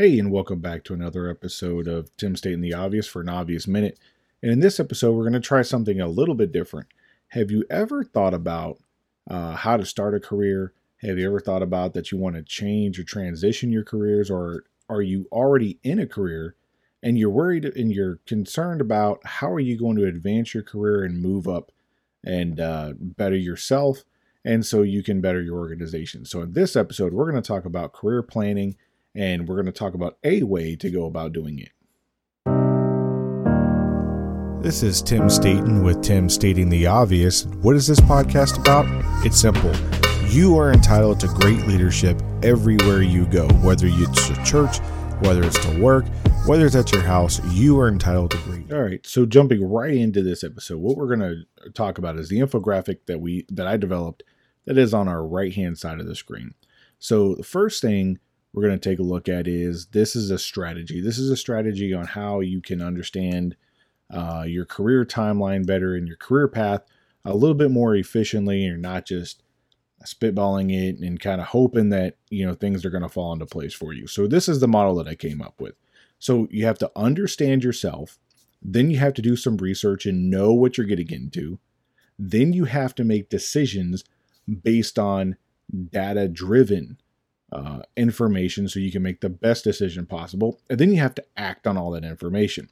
Hey, 0.00 0.18
and 0.18 0.30
welcome 0.30 0.60
back 0.60 0.82
to 0.84 0.94
another 0.94 1.28
episode 1.28 1.86
of 1.86 2.16
Tim 2.16 2.34
Stating 2.34 2.62
the 2.62 2.72
Obvious 2.72 3.06
for 3.06 3.20
an 3.20 3.28
Obvious 3.28 3.68
Minute. 3.68 3.98
And 4.42 4.50
in 4.50 4.60
this 4.60 4.80
episode, 4.80 5.12
we're 5.12 5.24
going 5.24 5.34
to 5.34 5.40
try 5.40 5.60
something 5.60 6.00
a 6.00 6.08
little 6.08 6.34
bit 6.34 6.52
different. 6.52 6.88
Have 7.28 7.50
you 7.50 7.66
ever 7.68 8.02
thought 8.02 8.32
about 8.32 8.78
uh, 9.28 9.56
how 9.56 9.76
to 9.76 9.84
start 9.84 10.14
a 10.14 10.18
career? 10.18 10.72
Have 11.02 11.18
you 11.18 11.26
ever 11.26 11.38
thought 11.38 11.62
about 11.62 11.92
that 11.92 12.10
you 12.10 12.16
want 12.16 12.36
to 12.36 12.42
change 12.42 12.98
or 12.98 13.04
transition 13.04 13.72
your 13.72 13.84
careers, 13.84 14.30
or 14.30 14.64
are 14.88 15.02
you 15.02 15.28
already 15.30 15.78
in 15.82 15.98
a 15.98 16.06
career 16.06 16.54
and 17.02 17.18
you're 17.18 17.28
worried 17.28 17.66
and 17.66 17.92
you're 17.92 18.20
concerned 18.24 18.80
about 18.80 19.20
how 19.26 19.52
are 19.52 19.60
you 19.60 19.78
going 19.78 19.96
to 19.96 20.06
advance 20.06 20.54
your 20.54 20.62
career 20.62 21.04
and 21.04 21.20
move 21.20 21.46
up 21.46 21.72
and 22.24 22.58
uh, 22.58 22.94
better 22.98 23.36
yourself, 23.36 24.04
and 24.46 24.64
so 24.64 24.80
you 24.80 25.02
can 25.02 25.20
better 25.20 25.42
your 25.42 25.58
organization? 25.58 26.24
So 26.24 26.40
in 26.40 26.54
this 26.54 26.74
episode, 26.74 27.12
we're 27.12 27.30
going 27.30 27.42
to 27.42 27.46
talk 27.46 27.66
about 27.66 27.92
career 27.92 28.22
planning 28.22 28.76
and 29.14 29.48
we're 29.48 29.56
going 29.56 29.66
to 29.66 29.72
talk 29.72 29.94
about 29.94 30.18
a 30.22 30.42
way 30.42 30.76
to 30.76 30.90
go 30.90 31.06
about 31.06 31.32
doing 31.32 31.58
it. 31.58 31.70
This 34.62 34.82
is 34.82 35.02
Tim 35.02 35.30
Staten 35.30 35.82
with 35.82 36.02
Tim 36.02 36.28
Stating 36.28 36.68
the 36.68 36.86
Obvious. 36.86 37.46
What 37.46 37.76
is 37.76 37.86
this 37.86 38.00
podcast 38.00 38.58
about? 38.58 38.86
It's 39.24 39.40
simple. 39.40 39.74
You 40.28 40.56
are 40.58 40.72
entitled 40.72 41.18
to 41.20 41.28
great 41.28 41.66
leadership 41.66 42.20
everywhere 42.42 43.02
you 43.02 43.26
go, 43.26 43.48
whether 43.64 43.86
it's 43.88 44.28
to 44.28 44.44
church, 44.44 44.78
whether 45.20 45.42
it's 45.42 45.58
to 45.66 45.80
work, 45.80 46.04
whether 46.46 46.66
it's 46.66 46.76
at 46.76 46.92
your 46.92 47.02
house, 47.02 47.40
you 47.52 47.80
are 47.80 47.88
entitled 47.88 48.30
to 48.32 48.36
great. 48.38 48.72
All 48.72 48.82
right, 48.82 49.04
so 49.06 49.26
jumping 49.26 49.64
right 49.64 49.94
into 49.94 50.22
this 50.22 50.44
episode, 50.44 50.78
what 50.78 50.96
we're 50.96 51.14
going 51.14 51.44
to 51.64 51.70
talk 51.70 51.98
about 51.98 52.18
is 52.18 52.28
the 52.28 52.38
infographic 52.38 53.06
that 53.06 53.20
we 53.20 53.46
that 53.50 53.66
I 53.66 53.76
developed 53.76 54.22
that 54.66 54.78
is 54.78 54.94
on 54.94 55.08
our 55.08 55.26
right-hand 55.26 55.78
side 55.78 56.00
of 56.00 56.06
the 56.06 56.14
screen. 56.14 56.54
So 56.98 57.34
the 57.34 57.42
first 57.42 57.82
thing 57.82 58.18
we're 58.52 58.66
going 58.66 58.78
to 58.78 58.90
take 58.90 58.98
a 58.98 59.04
look 59.04 59.28
at 59.28 59.46
is 59.46 59.86
this 59.86 60.16
is 60.16 60.30
a 60.30 60.38
strategy. 60.38 61.00
This 61.00 61.18
is 61.18 61.30
a 61.30 61.36
strategy 61.36 61.94
on 61.94 62.06
how 62.06 62.40
you 62.40 62.60
can 62.60 62.82
understand 62.82 63.56
uh, 64.12 64.44
your 64.46 64.64
career 64.64 65.04
timeline 65.04 65.66
better 65.66 65.94
and 65.94 66.08
your 66.08 66.16
career 66.16 66.48
path 66.48 66.82
a 67.24 67.34
little 67.34 67.54
bit 67.54 67.70
more 67.70 67.94
efficiently. 67.94 68.64
And 68.64 68.66
you're 68.66 68.76
not 68.76 69.06
just 69.06 69.42
spitballing 70.04 70.72
it 70.72 70.98
and 70.98 71.20
kind 71.20 71.40
of 71.40 71.48
hoping 71.48 71.90
that 71.90 72.16
you 72.30 72.46
know 72.46 72.54
things 72.54 72.84
are 72.84 72.90
going 72.90 73.02
to 73.02 73.08
fall 73.08 73.32
into 73.32 73.46
place 73.46 73.74
for 73.74 73.92
you. 73.92 74.06
So 74.06 74.26
this 74.26 74.48
is 74.48 74.60
the 74.60 74.68
model 74.68 74.94
that 74.96 75.08
I 75.08 75.14
came 75.14 75.42
up 75.42 75.60
with. 75.60 75.74
So 76.18 76.48
you 76.50 76.64
have 76.66 76.78
to 76.78 76.90
understand 76.96 77.64
yourself, 77.64 78.18
then 78.62 78.90
you 78.90 78.98
have 78.98 79.14
to 79.14 79.22
do 79.22 79.36
some 79.36 79.56
research 79.56 80.06
and 80.06 80.30
know 80.30 80.52
what 80.52 80.76
you're 80.76 80.86
getting 80.86 81.10
into. 81.10 81.58
Then 82.18 82.52
you 82.52 82.64
have 82.64 82.94
to 82.96 83.04
make 83.04 83.30
decisions 83.30 84.04
based 84.62 84.98
on 84.98 85.36
data 85.90 86.28
driven 86.28 86.98
uh, 87.52 87.80
information 87.96 88.68
so 88.68 88.80
you 88.80 88.92
can 88.92 89.02
make 89.02 89.20
the 89.20 89.28
best 89.28 89.64
decision 89.64 90.06
possible. 90.06 90.60
And 90.68 90.78
then 90.78 90.90
you 90.92 91.00
have 91.00 91.14
to 91.16 91.24
act 91.36 91.66
on 91.66 91.76
all 91.76 91.90
that 91.92 92.04
information. 92.04 92.68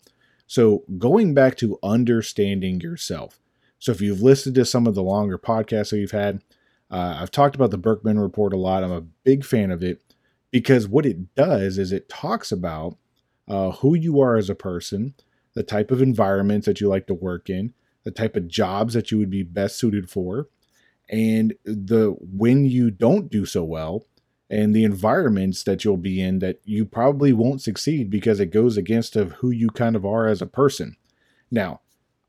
So, 0.46 0.84
going 0.96 1.34
back 1.34 1.56
to 1.58 1.78
understanding 1.82 2.80
yourself. 2.80 3.38
So, 3.78 3.92
if 3.92 4.00
you've 4.00 4.22
listened 4.22 4.54
to 4.54 4.64
some 4.64 4.86
of 4.86 4.94
the 4.94 5.02
longer 5.02 5.38
podcasts 5.38 5.90
that 5.90 5.96
we've 5.96 6.10
had, 6.10 6.42
uh, 6.90 7.18
I've 7.20 7.30
talked 7.30 7.54
about 7.54 7.70
the 7.70 7.78
Birkman 7.78 8.18
Report 8.18 8.54
a 8.54 8.56
lot. 8.56 8.82
I'm 8.82 8.92
a 8.92 9.02
big 9.02 9.44
fan 9.44 9.70
of 9.70 9.82
it 9.82 10.02
because 10.50 10.88
what 10.88 11.04
it 11.04 11.34
does 11.34 11.76
is 11.76 11.92
it 11.92 12.08
talks 12.08 12.50
about 12.50 12.96
uh, 13.46 13.72
who 13.72 13.94
you 13.94 14.20
are 14.20 14.36
as 14.36 14.48
a 14.48 14.54
person, 14.54 15.14
the 15.54 15.62
type 15.62 15.90
of 15.90 16.00
environments 16.00 16.66
that 16.66 16.80
you 16.80 16.88
like 16.88 17.06
to 17.08 17.14
work 17.14 17.50
in, 17.50 17.74
the 18.04 18.10
type 18.10 18.36
of 18.36 18.48
jobs 18.48 18.94
that 18.94 19.10
you 19.10 19.18
would 19.18 19.30
be 19.30 19.42
best 19.42 19.78
suited 19.78 20.08
for, 20.08 20.48
and 21.10 21.54
the 21.64 22.16
when 22.20 22.64
you 22.64 22.90
don't 22.90 23.30
do 23.30 23.44
so 23.44 23.64
well, 23.64 24.06
and 24.50 24.74
the 24.74 24.84
environments 24.84 25.62
that 25.64 25.84
you'll 25.84 25.96
be 25.96 26.20
in 26.20 26.38
that 26.38 26.60
you 26.64 26.84
probably 26.84 27.32
won't 27.32 27.60
succeed 27.60 28.10
because 28.10 28.40
it 28.40 28.46
goes 28.46 28.76
against 28.76 29.16
of 29.16 29.32
who 29.32 29.50
you 29.50 29.68
kind 29.68 29.94
of 29.94 30.06
are 30.06 30.26
as 30.26 30.40
a 30.40 30.46
person. 30.46 30.96
Now, 31.50 31.80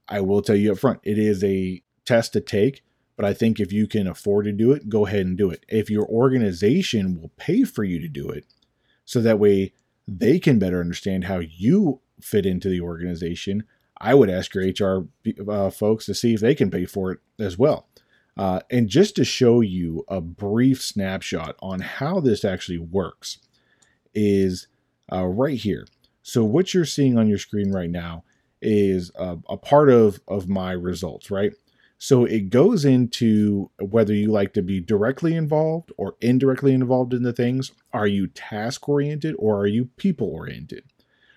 I 0.08 0.22
will 0.22 0.42
tell 0.42 0.56
you 0.56 0.72
up 0.72 0.80
front, 0.80 1.00
it 1.03 1.17
is 1.17 1.44
a 1.44 1.81
test 2.05 2.33
to 2.33 2.42
take, 2.42 2.83
but 3.16 3.26
I 3.26 3.33
think 3.33 3.60
if 3.60 3.71
you 3.71 3.88
can 3.88 4.08
afford 4.08 4.45
to 4.45 4.52
do 4.52 4.71
it, 4.71 4.89
go 4.89 5.05
ahead 5.05 5.26
and 5.26 5.38
do 5.38 5.49
it. 5.49 5.66
If 5.67 5.89
your 5.89 6.05
organization 6.08 7.20
will 7.20 7.32
pay 7.38 7.64
for 7.64 7.83
you 7.83 7.99
to 7.99 8.08
do 8.08 8.30
it, 8.30 8.45
so 9.05 9.22
that 9.22 9.39
way 9.39 9.73
they 10.08 10.39
can 10.39 10.60
better 10.60 10.80
understand 10.80 11.26
how 11.26 11.39
you 11.39 12.02
fit 12.22 12.45
into 12.45 12.70
the 12.70 12.82
organization, 12.82 13.64
I 14.02 14.14
would 14.14 14.30
ask 14.30 14.54
your 14.54 14.64
HR 14.64 15.08
uh, 15.49 15.70
folks 15.70 16.05
to 16.05 16.14
see 16.14 16.33
if 16.33 16.42
they 16.42 16.55
can 16.55 16.72
pay 16.72 16.86
for 16.86 17.11
it 17.11 17.20
as 17.38 17.58
well. 17.58 17.89
Uh, 18.39 18.61
and 18.70 18.88
just 18.88 19.17
to 19.17 19.26
show 19.26 19.60
you 19.60 20.05
a 20.08 20.22
brief 20.22 20.82
snapshot 20.82 21.58
on 21.61 21.82
how 21.82 22.22
this 22.22 22.45
actually 22.45 22.77
works 22.77 23.39
is 24.16 24.67
uh, 25.11 25.26
right 25.26 25.58
here. 25.58 25.86
So 26.22 26.45
what 26.45 26.73
you're 26.73 26.86
seeing 26.86 27.17
on 27.17 27.28
your 27.28 27.38
screen 27.38 27.73
right 27.73 27.89
now 27.89 28.23
is 28.61 29.11
a, 29.16 29.38
a 29.49 29.58
part 29.58 29.89
of, 29.89 30.22
of 30.26 30.48
my 30.48 30.72
results, 30.72 31.30
right? 31.30 31.52
So 31.98 32.23
it 32.23 32.49
goes 32.49 32.86
into 32.86 33.72
whether 33.78 34.14
you 34.14 34.32
like 34.32 34.54
to 34.54 34.61
be 34.61 34.80
directly 34.80 35.36
involved 35.36 35.92
or 35.98 36.16
indirectly 36.22 36.73
involved 36.73 37.14
in 37.14 37.23
the 37.23 37.33
things. 37.33 37.73
Are 37.92 38.08
you 38.08 38.28
task 38.28 38.88
oriented 38.88 39.36
or 39.38 39.58
are 39.58 39.67
you 39.67 39.89
people 39.98 40.30
oriented? 40.30 40.86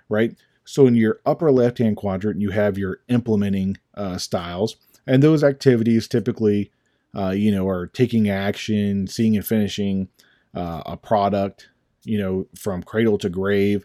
Right. 0.08 0.36
So 0.64 0.86
in 0.86 0.94
your 0.94 1.18
upper 1.26 1.50
left 1.50 1.78
hand 1.78 1.96
quadrant, 1.96 2.40
you 2.40 2.50
have 2.50 2.78
your 2.78 3.00
implementing 3.08 3.78
uh, 3.92 4.18
styles, 4.18 4.76
and 5.04 5.20
those 5.20 5.42
activities 5.42 6.06
typically 6.06 6.70
uh, 7.16 7.30
you 7.30 7.50
know, 7.50 7.68
are 7.68 7.86
taking 7.88 8.28
action, 8.28 9.06
seeing 9.06 9.36
and 9.36 9.46
finishing 9.46 10.08
uh, 10.54 10.82
a 10.86 10.96
product, 10.96 11.68
you 12.04 12.18
know, 12.18 12.46
from 12.58 12.82
cradle 12.82 13.18
to 13.18 13.28
grave. 13.28 13.84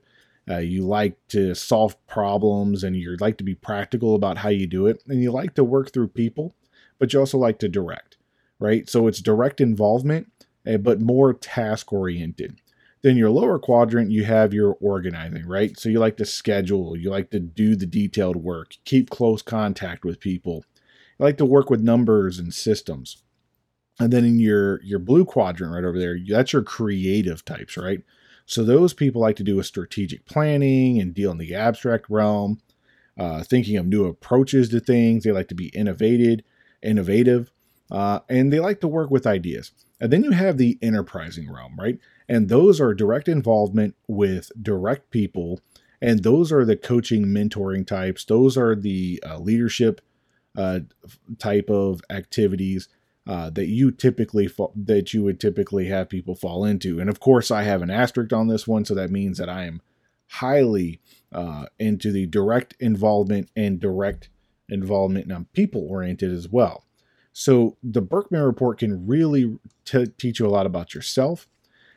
Uh, 0.50 0.58
you 0.58 0.82
like 0.82 1.18
to 1.28 1.54
solve 1.54 1.96
problems 2.08 2.84
and 2.84 2.96
you 2.96 3.18
like 3.20 3.38
to 3.38 3.44
be 3.44 3.56
practical 3.56 4.16
about 4.16 4.38
how 4.38 4.50
you 4.50 4.66
do 4.66 4.88
it. 4.88 5.04
And 5.08 5.22
you 5.22 5.32
like 5.32 5.56
to 5.56 5.64
work 5.64 5.92
through 5.92 6.10
people, 6.10 6.56
but 7.00 7.12
you 7.12 7.20
also 7.20 7.38
like 7.38 7.60
to 7.60 7.70
direct, 7.70 8.18
right? 8.60 8.90
So 8.90 9.08
it's 9.08 9.22
direct 9.22 9.60
involvement, 9.60 10.32
eh, 10.66 10.78
but 10.78 11.02
more 11.02 11.34
task 11.34 11.92
oriented. 11.92 12.62
Then 13.02 13.18
your 13.18 13.30
lower 13.30 13.60
quadrant, 13.60 14.12
you 14.12 14.24
have 14.24 14.54
your 14.54 14.78
organizing, 14.80 15.46
right? 15.46 15.78
So 15.78 15.90
you 15.90 16.00
like 16.00 16.18
to 16.18 16.26
schedule, 16.26 16.98
you 16.98 17.10
like 17.10 17.30
to 17.32 17.40
do 17.40 17.76
the 17.76 17.86
detailed 17.86 18.38
work, 18.38 18.76
keep 18.86 19.10
close 19.10 19.42
contact 19.42 20.04
with 20.04 20.20
people, 20.20 20.64
I 21.20 21.24
like 21.24 21.38
to 21.38 21.46
work 21.46 21.70
with 21.70 21.82
numbers 21.82 22.40
and 22.40 22.54
systems. 22.54 23.24
And 24.00 24.14
then 24.14 24.26
in 24.26 24.40
your 24.40 24.82
your 24.84 25.00
blue 25.00 25.26
quadrant 25.26 25.74
right 25.74 25.84
over 25.84 25.98
there, 25.98 26.18
that's 26.28 26.54
your 26.54 26.62
creative 26.62 27.44
types, 27.44 27.78
right? 27.78 28.04
So 28.46 28.64
those 28.64 28.94
people 28.94 29.22
like 29.22 29.36
to 29.38 29.44
do 29.44 29.60
a 29.60 29.64
strategic 29.64 30.26
planning 30.26 31.02
and 31.02 31.14
deal 31.14 31.32
in 31.32 31.38
the 31.38 31.56
abstract 31.56 32.10
realm, 32.10 32.62
uh, 33.18 33.44
thinking 33.44 33.76
of 33.78 33.88
new 33.88 34.06
approaches 34.06 34.70
to 34.70 34.80
things. 34.80 35.24
They 35.24 35.32
like 35.32 35.50
to 35.50 35.56
be 35.56 35.68
innovative, 35.70 36.42
innovative, 36.82 37.52
uh, 37.92 38.20
and 38.30 38.54
they 38.54 38.60
like 38.60 38.80
to 38.82 38.88
work 38.88 39.10
with 39.10 39.28
ideas. 39.28 39.72
And 40.00 40.14
then 40.14 40.24
you 40.24 40.32
have 40.32 40.58
the 40.58 40.78
enterprising 40.82 41.52
realm, 41.52 41.76
right? 41.78 42.00
And 42.30 42.50
those 42.50 42.80
are 42.80 42.94
direct 42.94 43.28
involvement 43.28 43.96
with 44.08 44.52
direct 44.62 45.10
people, 45.10 45.60
and 46.02 46.24
those 46.24 46.52
are 46.52 46.64
the 46.64 46.78
coaching, 46.78 47.26
mentoring 47.26 47.86
types. 47.86 48.24
Those 48.24 48.58
are 48.58 48.76
the 48.76 49.22
uh, 49.28 49.40
leadership 49.40 50.02
uh, 50.58 50.80
type 51.38 51.70
of 51.70 52.02
activities 52.10 52.90
uh, 53.28 53.50
that 53.52 53.68
you 53.68 53.92
typically 53.92 54.48
fa- 54.48 54.68
that 54.76 55.14
you 55.14 55.24
would 55.24 55.40
typically 55.40 55.86
have 55.88 56.10
people 56.10 56.36
fall 56.36 56.66
into. 56.66 57.00
And 57.00 57.10
of 57.10 57.20
course, 57.20 57.52
I 57.52 57.64
have 57.64 57.82
an 57.82 57.92
asterisk 57.92 58.34
on 58.34 58.48
this 58.48 58.68
one, 58.68 58.84
so 58.86 58.96
that 58.96 59.12
means 59.12 59.38
that 59.38 59.50
I 59.50 59.66
am 59.66 59.82
highly 60.30 61.00
uh, 61.32 61.66
into 61.78 62.12
the 62.12 62.26
direct 62.26 62.76
involvement 62.80 63.50
and 63.56 63.80
direct 63.80 64.30
involvement, 64.70 65.26
and 65.26 65.34
I'm 65.34 65.46
people 65.54 65.88
oriented 65.90 66.32
as 66.32 66.50
well. 66.50 66.86
So 67.34 67.78
the 67.84 68.02
Birkman 68.02 68.44
report 68.44 68.80
can 68.80 69.06
really 69.06 69.60
t- 69.86 70.08
teach 70.18 70.40
you 70.40 70.48
a 70.48 70.50
lot 70.50 70.66
about 70.66 70.96
yourself, 70.96 71.48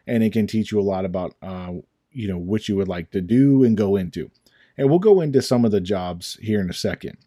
and 0.06 0.22
it 0.22 0.32
can 0.32 0.47
teach 0.47 0.71
you 0.71 0.78
a 0.78 0.82
lot 0.82 1.04
about 1.04 1.34
uh, 1.42 1.72
you 2.12 2.28
know 2.28 2.38
what 2.38 2.69
you 2.69 2.77
would 2.77 2.89
like 2.89 3.10
to 3.13 3.21
do 3.21 3.65
and 3.65 3.77
go 3.77 3.97
into. 3.97 4.30
And 4.77 4.91
we'll 4.91 4.98
go 4.98 5.21
into 5.21 5.42
some 5.42 5.65
of 5.65 5.71
the 5.71 5.80
jobs 5.80 6.39
here 6.41 6.60
in 6.60 6.71
a 6.71 6.74
second. 6.74 7.18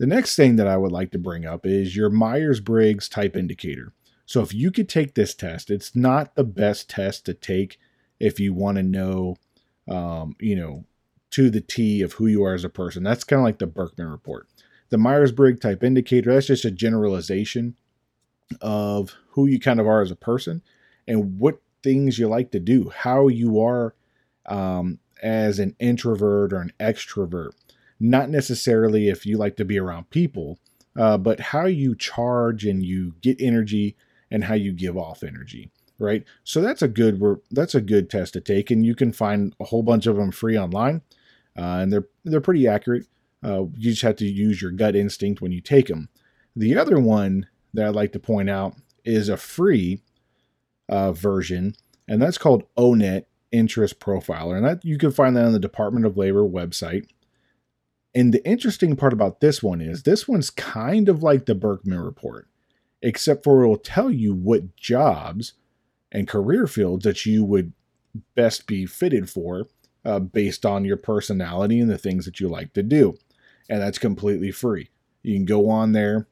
The 0.00 0.06
next 0.06 0.34
thing 0.34 0.56
that 0.56 0.66
I 0.66 0.78
would 0.78 0.92
like 0.92 1.10
to 1.10 1.18
bring 1.18 1.44
up 1.44 1.66
is 1.66 1.94
your 1.94 2.08
Myers 2.08 2.58
Briggs 2.58 3.06
type 3.06 3.36
indicator. 3.36 3.92
So, 4.24 4.40
if 4.40 4.54
you 4.54 4.70
could 4.70 4.88
take 4.88 5.14
this 5.14 5.34
test, 5.34 5.70
it's 5.70 5.94
not 5.94 6.34
the 6.34 6.44
best 6.44 6.88
test 6.88 7.26
to 7.26 7.34
take 7.34 7.78
if 8.18 8.40
you 8.40 8.54
want 8.54 8.78
to 8.78 8.82
know, 8.82 9.36
um, 9.88 10.36
you 10.40 10.56
know, 10.56 10.86
to 11.32 11.50
the 11.50 11.60
T 11.60 12.00
of 12.00 12.14
who 12.14 12.26
you 12.28 12.42
are 12.44 12.54
as 12.54 12.64
a 12.64 12.70
person. 12.70 13.02
That's 13.02 13.24
kind 13.24 13.40
of 13.40 13.44
like 13.44 13.58
the 13.58 13.66
Birkman 13.66 14.10
report. 14.10 14.48
The 14.88 14.96
Myers 14.96 15.32
Briggs 15.32 15.60
type 15.60 15.84
indicator, 15.84 16.32
that's 16.32 16.46
just 16.46 16.64
a 16.64 16.70
generalization 16.70 17.76
of 18.62 19.14
who 19.32 19.46
you 19.46 19.60
kind 19.60 19.80
of 19.80 19.86
are 19.86 20.00
as 20.00 20.10
a 20.10 20.16
person 20.16 20.62
and 21.06 21.38
what 21.38 21.60
things 21.82 22.18
you 22.18 22.26
like 22.26 22.52
to 22.52 22.60
do, 22.60 22.88
how 22.88 23.28
you 23.28 23.60
are 23.60 23.94
um, 24.46 24.98
as 25.22 25.58
an 25.58 25.76
introvert 25.78 26.54
or 26.54 26.60
an 26.62 26.72
extrovert 26.80 27.50
not 28.00 28.30
necessarily 28.30 29.08
if 29.08 29.26
you 29.26 29.36
like 29.36 29.56
to 29.56 29.64
be 29.64 29.78
around 29.78 30.10
people, 30.10 30.58
uh, 30.96 31.18
but 31.18 31.38
how 31.38 31.66
you 31.66 31.94
charge 31.94 32.64
and 32.64 32.82
you 32.84 33.14
get 33.20 33.40
energy 33.40 33.96
and 34.30 34.44
how 34.44 34.54
you 34.54 34.72
give 34.72 34.96
off 34.96 35.22
energy. 35.22 35.70
right? 36.00 36.24
So 36.42 36.60
that's 36.60 36.82
a 36.82 36.88
good 36.88 37.22
that's 37.50 37.74
a 37.76 37.80
good 37.80 38.10
test 38.10 38.32
to 38.32 38.40
take, 38.40 38.70
and 38.72 38.84
you 38.84 38.96
can 38.96 39.12
find 39.12 39.54
a 39.60 39.64
whole 39.64 39.84
bunch 39.84 40.06
of 40.06 40.16
them 40.16 40.32
free 40.32 40.58
online, 40.58 41.02
uh, 41.56 41.78
and 41.80 41.92
they're 41.92 42.08
they're 42.24 42.40
pretty 42.40 42.66
accurate. 42.66 43.06
Uh, 43.44 43.64
you 43.76 43.90
just 43.90 44.02
have 44.02 44.16
to 44.16 44.26
use 44.26 44.60
your 44.60 44.70
gut 44.72 44.96
instinct 44.96 45.40
when 45.40 45.52
you 45.52 45.60
take 45.60 45.86
them. 45.86 46.08
The 46.56 46.76
other 46.76 46.98
one 46.98 47.46
that 47.72 47.86
I'd 47.86 47.94
like 47.94 48.12
to 48.12 48.18
point 48.18 48.50
out 48.50 48.74
is 49.04 49.28
a 49.28 49.36
free 49.36 50.02
uh, 50.88 51.12
version, 51.12 51.74
and 52.08 52.20
that's 52.20 52.38
called 52.38 52.64
O*NET 52.76 53.28
Interest 53.52 53.98
Profiler, 54.00 54.56
and 54.56 54.66
that 54.66 54.84
you 54.84 54.98
can 54.98 55.10
find 55.12 55.36
that 55.36 55.44
on 55.44 55.52
the 55.52 55.58
Department 55.58 56.06
of 56.06 56.16
Labor 56.16 56.42
website. 56.42 57.06
And 58.14 58.34
the 58.34 58.44
interesting 58.46 58.96
part 58.96 59.12
about 59.12 59.40
this 59.40 59.62
one 59.62 59.80
is 59.80 60.02
this 60.02 60.26
one's 60.26 60.50
kind 60.50 61.08
of 61.08 61.22
like 61.22 61.46
the 61.46 61.54
Birkman 61.54 62.04
report, 62.04 62.48
except 63.02 63.44
for 63.44 63.62
it 63.62 63.68
will 63.68 63.76
tell 63.76 64.10
you 64.10 64.34
what 64.34 64.76
jobs 64.76 65.54
and 66.10 66.26
career 66.26 66.66
fields 66.66 67.04
that 67.04 67.24
you 67.24 67.44
would 67.44 67.72
best 68.34 68.66
be 68.66 68.86
fitted 68.86 69.30
for 69.30 69.68
uh, 70.04 70.18
based 70.18 70.66
on 70.66 70.84
your 70.84 70.96
personality 70.96 71.78
and 71.78 71.90
the 71.90 71.98
things 71.98 72.24
that 72.24 72.40
you 72.40 72.48
like 72.48 72.72
to 72.72 72.82
do. 72.82 73.16
And 73.68 73.80
that's 73.80 73.98
completely 73.98 74.50
free. 74.50 74.90
You 75.22 75.36
can 75.36 75.44
go 75.44 75.70
on 75.70 75.92
there. 75.92 76.26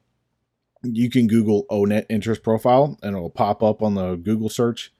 You 0.83 1.09
can 1.09 1.27
Google 1.27 1.65
O*NET 1.69 2.05
interest 2.09 2.43
profile 2.43 2.97
and 3.01 3.15
it 3.15 3.19
will 3.19 3.29
pop 3.29 3.63
up 3.63 3.81
on 3.81 3.95
the 3.95 4.15
Google 4.15 4.49
search. 4.49 4.93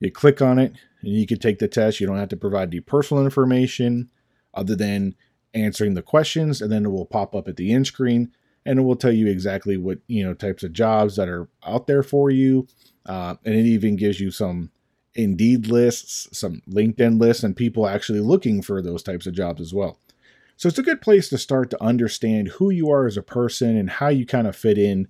You 0.00 0.10
click 0.10 0.42
on 0.42 0.58
it 0.58 0.72
and 1.02 1.12
you 1.12 1.26
can 1.26 1.38
take 1.38 1.58
the 1.58 1.68
test. 1.68 2.00
You 2.00 2.06
don't 2.06 2.18
have 2.18 2.28
to 2.30 2.36
provide 2.36 2.68
any 2.68 2.80
personal 2.80 3.24
information 3.24 4.10
other 4.54 4.76
than 4.76 5.14
answering 5.54 5.94
the 5.94 6.02
questions, 6.02 6.60
and 6.60 6.70
then 6.70 6.84
it 6.84 6.90
will 6.90 7.06
pop 7.06 7.34
up 7.34 7.48
at 7.48 7.56
the 7.56 7.72
end 7.72 7.86
screen 7.86 8.32
and 8.68 8.78
it 8.78 8.82
will 8.82 8.96
tell 8.96 9.12
you 9.12 9.26
exactly 9.26 9.78
what 9.78 9.98
you 10.08 10.22
know 10.22 10.34
types 10.34 10.62
of 10.62 10.74
jobs 10.74 11.16
that 11.16 11.28
are 11.28 11.48
out 11.66 11.86
there 11.86 12.02
for 12.02 12.30
you. 12.30 12.66
Uh, 13.06 13.34
and 13.44 13.54
it 13.54 13.64
even 13.64 13.96
gives 13.96 14.20
you 14.20 14.30
some 14.30 14.70
Indeed 15.14 15.66
lists, 15.66 16.28
some 16.38 16.62
LinkedIn 16.70 17.18
lists, 17.18 17.42
and 17.42 17.56
people 17.56 17.88
actually 17.88 18.20
looking 18.20 18.62
for 18.62 18.82
those 18.82 19.02
types 19.02 19.26
of 19.26 19.32
jobs 19.32 19.60
as 19.60 19.72
well. 19.72 19.98
So 20.56 20.68
it's 20.68 20.78
a 20.78 20.82
good 20.82 21.00
place 21.00 21.28
to 21.30 21.38
start 21.38 21.70
to 21.70 21.82
understand 21.82 22.48
who 22.48 22.70
you 22.70 22.90
are 22.90 23.06
as 23.06 23.16
a 23.16 23.22
person 23.22 23.76
and 23.76 23.88
how 23.88 24.08
you 24.08 24.26
kind 24.26 24.46
of 24.46 24.54
fit 24.54 24.76
in 24.76 25.08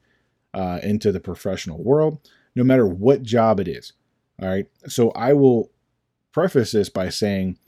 uh, 0.55 0.79
into 0.83 1.11
the 1.11 1.21
professional 1.21 1.83
world, 1.83 2.21
no 2.55 2.63
matter 2.63 2.87
what 2.87 3.23
job 3.23 3.59
it 3.59 3.67
is. 3.67 3.93
All 4.41 4.49
right. 4.49 4.67
So 4.87 5.11
I 5.11 5.33
will 5.33 5.71
preface 6.33 6.71
this 6.71 6.89
by 6.89 7.09
saying 7.09 7.59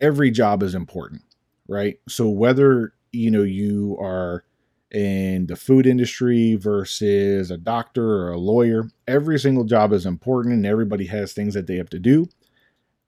every 0.00 0.30
job 0.30 0.62
is 0.62 0.74
important 0.74 1.22
right? 1.68 1.98
So 2.08 2.28
whether 2.28 2.92
you 3.12 3.30
know 3.30 3.42
you 3.42 3.96
are 4.00 4.44
in 4.92 5.46
the 5.46 5.56
food 5.56 5.86
industry 5.86 6.54
versus 6.54 7.50
a 7.50 7.56
doctor 7.56 8.22
or 8.22 8.32
a 8.32 8.38
lawyer, 8.38 8.88
every 9.06 9.38
single 9.38 9.64
job 9.64 9.92
is 9.92 10.06
important 10.06 10.54
and 10.54 10.66
everybody 10.66 11.06
has 11.06 11.32
things 11.32 11.54
that 11.54 11.66
they 11.66 11.76
have 11.76 11.90
to 11.90 11.98
do. 11.98 12.28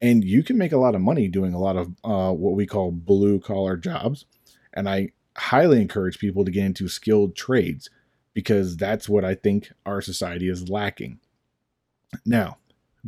And 0.01 0.25
you 0.25 0.43
can 0.43 0.59
make 0.59 0.73
a 0.73 0.79
lot 0.79 0.95
of 0.95 1.01
money 1.01 1.29
doing 1.29 1.55
a 1.55 1.59
lot 1.59 1.77
of 1.77 1.89
uh, 2.05 2.33
what 2.33 2.55
we 2.55 2.67
call 2.67 2.93
blue 2.93 3.41
collar 3.41 3.77
jobs. 3.77 4.27
And 4.73 4.89
I 4.89 5.11
highly 5.37 5.81
encourage 5.81 6.19
people 6.19 6.45
to 6.45 6.51
get 6.51 6.65
into 6.65 6.89
skilled 6.89 7.37
trades 7.37 7.91
because 8.35 8.77
that's 8.77 9.09
what 9.09 9.25
I 9.25 9.35
think 9.35 9.73
our 9.87 10.01
society 10.01 10.49
is 10.49 10.69
lacking. 10.69 11.19
Now, 12.25 12.59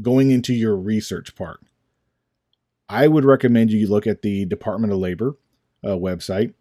going 0.01 0.31
into 0.31 0.53
your 0.55 0.77
research 0.77 1.35
part, 1.35 1.61
I 2.91 3.07
would 3.07 3.25
recommend 3.25 3.71
you 3.71 3.87
look 3.87 4.09
at 4.09 4.23
the 4.23 4.45
Department 4.47 4.93
of 4.93 4.99
Labor 4.99 5.37
uh, 5.85 5.91
website 5.91 6.55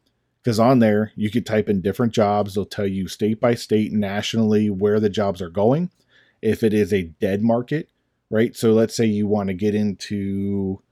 because 0.44 0.60
on 0.60 0.78
there 0.78 1.12
you 1.16 1.31
could 1.31 1.44
type 1.44 1.68
in 1.68 1.81
different 1.81 2.14
jobs. 2.14 2.54
They'll 2.54 2.66
tell 2.66 2.86
you 2.86 3.08
state 3.08 3.40
by 3.40 3.56
state, 3.56 3.92
nationally, 3.92 4.70
where 4.70 5.00
the 5.00 5.10
jobs 5.10 5.42
are 5.42 5.50
going. 5.50 5.90
If 6.40 6.62
it 6.62 6.72
is 6.72 6.94
a 6.94 7.02
dead 7.02 7.42
market, 7.42 7.90
right? 8.30 8.56
So 8.56 8.74
let's 8.74 8.96
say 8.96 9.06
you 9.06 9.26
want 9.26 9.48
to 9.48 9.56
get 9.56 9.74
into, 9.74 10.84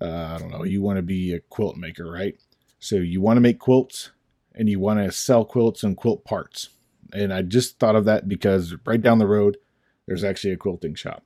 uh, 0.00 0.36
I 0.36 0.38
don't 0.38 0.52
know, 0.52 0.62
you 0.62 0.80
want 0.80 0.98
to 0.98 1.02
be 1.02 1.32
a 1.32 1.40
quilt 1.40 1.76
maker, 1.76 2.08
right? 2.08 2.36
So 2.78 2.94
you 2.94 3.20
want 3.20 3.38
to 3.38 3.42
make 3.42 3.58
quilts 3.58 4.12
and 4.54 4.68
you 4.68 4.78
want 4.78 5.00
to 5.00 5.10
sell 5.10 5.44
quilts 5.44 5.82
and 5.82 5.96
quilt 5.96 6.24
parts. 6.24 6.68
And 7.12 7.34
I 7.34 7.42
just 7.42 7.80
thought 7.80 7.96
of 7.96 8.04
that 8.04 8.28
because 8.28 8.72
right 8.86 9.02
down 9.02 9.18
the 9.18 9.26
road, 9.26 9.56
there's 10.06 10.22
actually 10.22 10.52
a 10.52 10.56
quilting 10.56 10.94
shop. 10.94 11.24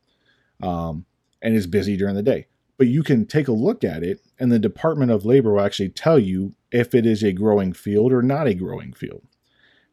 Um, 0.62 1.04
and 1.42 1.54
it's 1.54 1.66
busy 1.66 1.98
during 1.98 2.14
the 2.14 2.22
day 2.22 2.46
but 2.80 2.88
you 2.88 3.02
can 3.02 3.26
take 3.26 3.46
a 3.46 3.52
look 3.52 3.84
at 3.84 4.02
it 4.02 4.22
and 4.38 4.50
the 4.50 4.58
Department 4.58 5.10
of 5.10 5.26
Labor 5.26 5.52
will 5.52 5.60
actually 5.60 5.90
tell 5.90 6.18
you 6.18 6.54
if 6.72 6.94
it 6.94 7.04
is 7.04 7.22
a 7.22 7.30
growing 7.30 7.74
field 7.74 8.10
or 8.10 8.22
not 8.22 8.46
a 8.46 8.54
growing 8.54 8.94
field. 8.94 9.22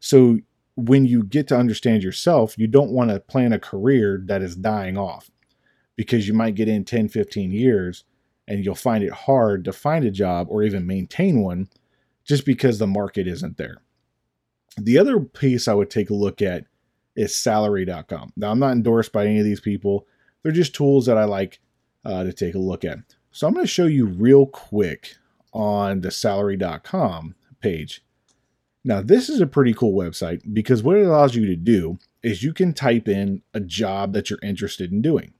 So 0.00 0.38
when 0.74 1.04
you 1.04 1.22
get 1.22 1.46
to 1.48 1.58
understand 1.58 2.02
yourself, 2.02 2.56
you 2.56 2.66
don't 2.66 2.92
want 2.92 3.10
to 3.10 3.20
plan 3.20 3.52
a 3.52 3.58
career 3.58 4.22
that 4.24 4.40
is 4.40 4.56
dying 4.56 4.96
off 4.96 5.30
because 5.96 6.26
you 6.26 6.32
might 6.32 6.54
get 6.54 6.66
in 6.66 6.82
10, 6.82 7.10
15 7.10 7.52
years 7.52 8.04
and 8.46 8.64
you'll 8.64 8.74
find 8.74 9.04
it 9.04 9.12
hard 9.12 9.66
to 9.66 9.72
find 9.74 10.06
a 10.06 10.10
job 10.10 10.46
or 10.48 10.62
even 10.62 10.86
maintain 10.86 11.42
one 11.42 11.68
just 12.24 12.46
because 12.46 12.78
the 12.78 12.86
market 12.86 13.28
isn't 13.28 13.58
there. 13.58 13.82
The 14.78 14.96
other 14.96 15.20
piece 15.20 15.68
I 15.68 15.74
would 15.74 15.90
take 15.90 16.08
a 16.08 16.14
look 16.14 16.40
at 16.40 16.64
is 17.14 17.36
salary.com. 17.36 18.32
Now, 18.34 18.50
I'm 18.50 18.58
not 18.58 18.72
endorsed 18.72 19.12
by 19.12 19.26
any 19.26 19.40
of 19.40 19.44
these 19.44 19.60
people, 19.60 20.06
they're 20.42 20.52
just 20.52 20.74
tools 20.74 21.04
that 21.04 21.18
I 21.18 21.24
like 21.24 21.60
uh, 22.08 22.24
to 22.24 22.32
take 22.32 22.54
a 22.54 22.58
look 22.58 22.84
at. 22.84 22.98
So 23.30 23.46
I'm 23.46 23.54
going 23.54 23.64
to 23.66 23.70
show 23.70 23.86
you 23.86 24.06
real 24.06 24.46
quick 24.46 25.14
on 25.52 26.00
the 26.00 26.10
salary.com 26.10 27.34
page. 27.60 28.02
Now, 28.84 29.02
this 29.02 29.28
is 29.28 29.40
a 29.40 29.46
pretty 29.46 29.74
cool 29.74 29.92
website 29.92 30.42
because 30.52 30.82
what 30.82 30.96
it 30.96 31.06
allows 31.06 31.34
you 31.34 31.44
to 31.46 31.56
do 31.56 31.98
is 32.22 32.42
you 32.42 32.54
can 32.54 32.72
type 32.72 33.06
in 33.06 33.42
a 33.52 33.60
job 33.60 34.14
that 34.14 34.30
you're 34.30 34.38
interested 34.42 34.90
in 34.90 35.02
doing. 35.02 35.34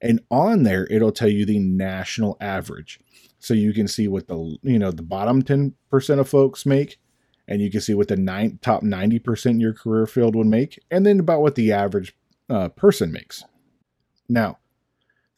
And 0.00 0.20
on 0.30 0.62
there, 0.62 0.86
it'll 0.90 1.10
tell 1.12 1.28
you 1.28 1.44
the 1.44 1.58
national 1.58 2.36
average. 2.40 3.00
So 3.38 3.54
you 3.54 3.72
can 3.72 3.88
see 3.88 4.06
what 4.06 4.28
the, 4.28 4.58
you 4.62 4.78
know, 4.78 4.90
the 4.90 5.02
bottom 5.02 5.42
10% 5.42 5.72
of 6.18 6.28
folks 6.28 6.66
make, 6.66 7.00
and 7.48 7.62
you 7.62 7.70
can 7.70 7.80
see 7.80 7.94
what 7.94 8.08
the 8.08 8.16
nine, 8.16 8.58
top 8.60 8.82
90% 8.82 9.46
in 9.46 9.60
your 9.60 9.72
career 9.72 10.06
field 10.06 10.36
would 10.36 10.46
make, 10.46 10.78
and 10.90 11.06
then 11.06 11.18
about 11.18 11.40
what 11.40 11.54
the 11.54 11.72
average 11.72 12.14
uh, 12.50 12.68
person 12.68 13.10
makes. 13.10 13.42
Now, 14.28 14.58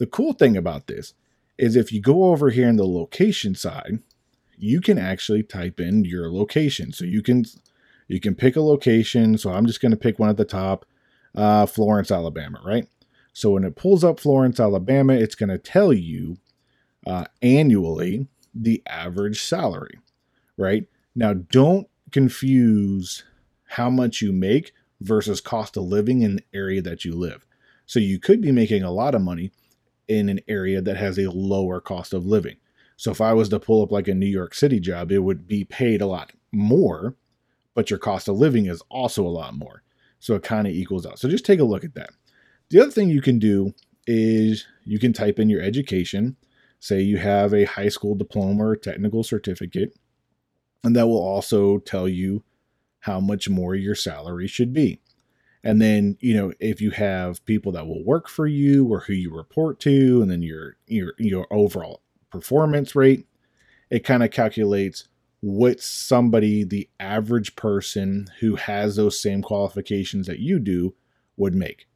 the 0.01 0.07
cool 0.07 0.33
thing 0.33 0.57
about 0.57 0.87
this 0.87 1.13
is 1.59 1.77
if 1.77 1.93
you 1.93 2.01
go 2.01 2.25
over 2.25 2.49
here 2.49 2.69
in 2.69 2.77
the 2.77 2.87
location 2.87 3.55
side, 3.55 4.01
you 4.57 4.81
can 4.81 4.99
actually 4.99 5.43
type 5.43 5.79
in 5.79 6.07
your 6.07 6.33
location. 6.33 6.91
So 6.91 7.05
you 7.05 7.23
can 7.23 7.45
you 8.09 8.19
can 8.19 8.35
pick 8.35 8.57
a 8.57 8.63
location. 8.63 9.37
So 9.37 9.53
I'm 9.53 9.67
just 9.67 9.83
going 9.83 9.93
to 9.93 9.99
pick 9.99 10.19
one 10.19 10.31
at 10.31 10.39
the 10.39 10.45
top, 10.47 10.87
uh, 11.35 11.67
Florence, 11.67 12.11
Alabama, 12.11 12.61
right? 12.65 12.89
So 13.35 13.51
when 13.51 13.63
it 13.63 13.77
pulls 13.77 14.03
up 14.03 14.19
Florence, 14.19 14.59
Alabama, 14.59 15.13
it's 15.13 15.35
going 15.35 15.51
to 15.51 15.59
tell 15.59 15.93
you 15.93 16.39
uh, 17.07 17.27
annually 17.43 18.27
the 18.55 18.83
average 18.87 19.43
salary, 19.43 19.99
right? 20.57 20.87
Now, 21.15 21.35
don't 21.35 21.87
confuse 22.11 23.23
how 23.67 23.91
much 23.91 24.23
you 24.23 24.33
make 24.33 24.73
versus 25.01 25.43
cost 25.43 25.77
of 25.77 25.85
living 25.85 26.23
in 26.23 26.37
the 26.37 26.45
area 26.55 26.81
that 26.83 27.05
you 27.05 27.15
live. 27.15 27.47
So 27.87 28.01
you 28.01 28.19
could 28.19 28.41
be 28.41 28.51
making 28.51 28.83
a 28.83 28.91
lot 28.91 29.15
of 29.15 29.23
money, 29.23 29.53
in 30.11 30.29
an 30.29 30.41
area 30.49 30.83
that 30.83 30.97
has 30.97 31.19
a 31.19 31.31
lower 31.31 31.81
cost 31.81 32.13
of 32.13 32.27
living. 32.27 32.57
So 32.97 33.13
if 33.13 33.21
I 33.21 33.33
was 33.33 33.49
to 33.51 33.61
pull 33.61 33.83
up 33.83 33.93
like 33.93 34.09
a 34.09 34.15
New 34.15 34.27
York 34.27 34.55
City 34.55 34.81
job, 34.81 35.13
it 35.13 35.21
would 35.21 35.47
be 35.47 35.65
paid 35.65 36.03
a 36.03 36.07
lot 36.07 36.33
more, 36.53 37.17
but 37.75 37.89
your 37.89 37.99
cost 37.99 38.29
of 38.29 38.37
living 38.37 38.67
is 38.67 38.83
also 38.91 39.25
a 39.25 39.29
lot 39.29 39.55
more. 39.55 39.83
So 40.19 40.35
it 40.35 40.43
kind 40.43 40.67
of 40.67 40.75
equals 40.75 41.07
out. 41.07 41.19
So 41.19 41.29
just 41.29 41.47
take 41.47 41.61
a 41.61 41.65
look 41.65 41.85
at 41.85 41.95
that. 41.95 42.11
The 42.71 42.81
other 42.81 42.91
thing 42.91 43.09
you 43.09 43.23
can 43.23 43.39
do 43.39 43.73
is 44.07 44.67
you 44.85 44.99
can 44.99 45.13
type 45.13 45.39
in 45.39 45.49
your 45.49 45.63
education. 45.63 46.37
Say 46.81 47.01
you 47.01 47.19
have 47.19 47.55
a 47.55 47.65
high 47.65 47.89
school 47.89 48.17
diploma 48.17 48.67
or 48.67 48.77
technical 48.77 49.23
certificate, 49.23 49.97
and 50.83 50.97
that 50.97 51.07
will 51.07 51.23
also 51.23 51.79
tell 51.79 52.09
you 52.09 52.43
how 53.01 53.21
much 53.21 53.49
more 53.49 53.75
your 53.75 53.95
salary 53.95 54.49
should 54.49 54.73
be. 54.73 55.01
And 55.63 55.81
then, 55.81 56.17
you 56.21 56.35
know, 56.35 56.53
if 56.59 56.81
you 56.81 56.91
have 56.93 57.45
people 57.45 57.73
that 57.73 57.87
will 57.87 58.05
work 58.05 58.29
for 58.29 58.47
you 58.47 58.87
or 58.87 59.01
who 59.01 59.13
you 59.13 59.35
report 59.35 59.79
to, 59.81 60.23
and 60.23 60.31
then 60.31 60.43
your 60.43 60.77
your 60.87 61.13
your 61.19 61.47
overall 61.51 62.03
performance 62.31 62.95
rate, 62.95 63.27
it 63.91 64.05
kind 64.05 64.23
of 64.23 64.31
calculates 64.31 65.09
what 65.41 65.81
somebody, 65.81 66.65
the 66.65 66.89
average 66.99 67.57
person 67.57 68.27
who 68.41 68.57
has 68.57 68.97
those 68.97 69.21
same 69.21 69.43
qualifications 69.43 70.27
that 70.27 70.39
you 70.39 70.59
do, 70.59 70.95
would 71.37 71.55
make. 71.55 71.87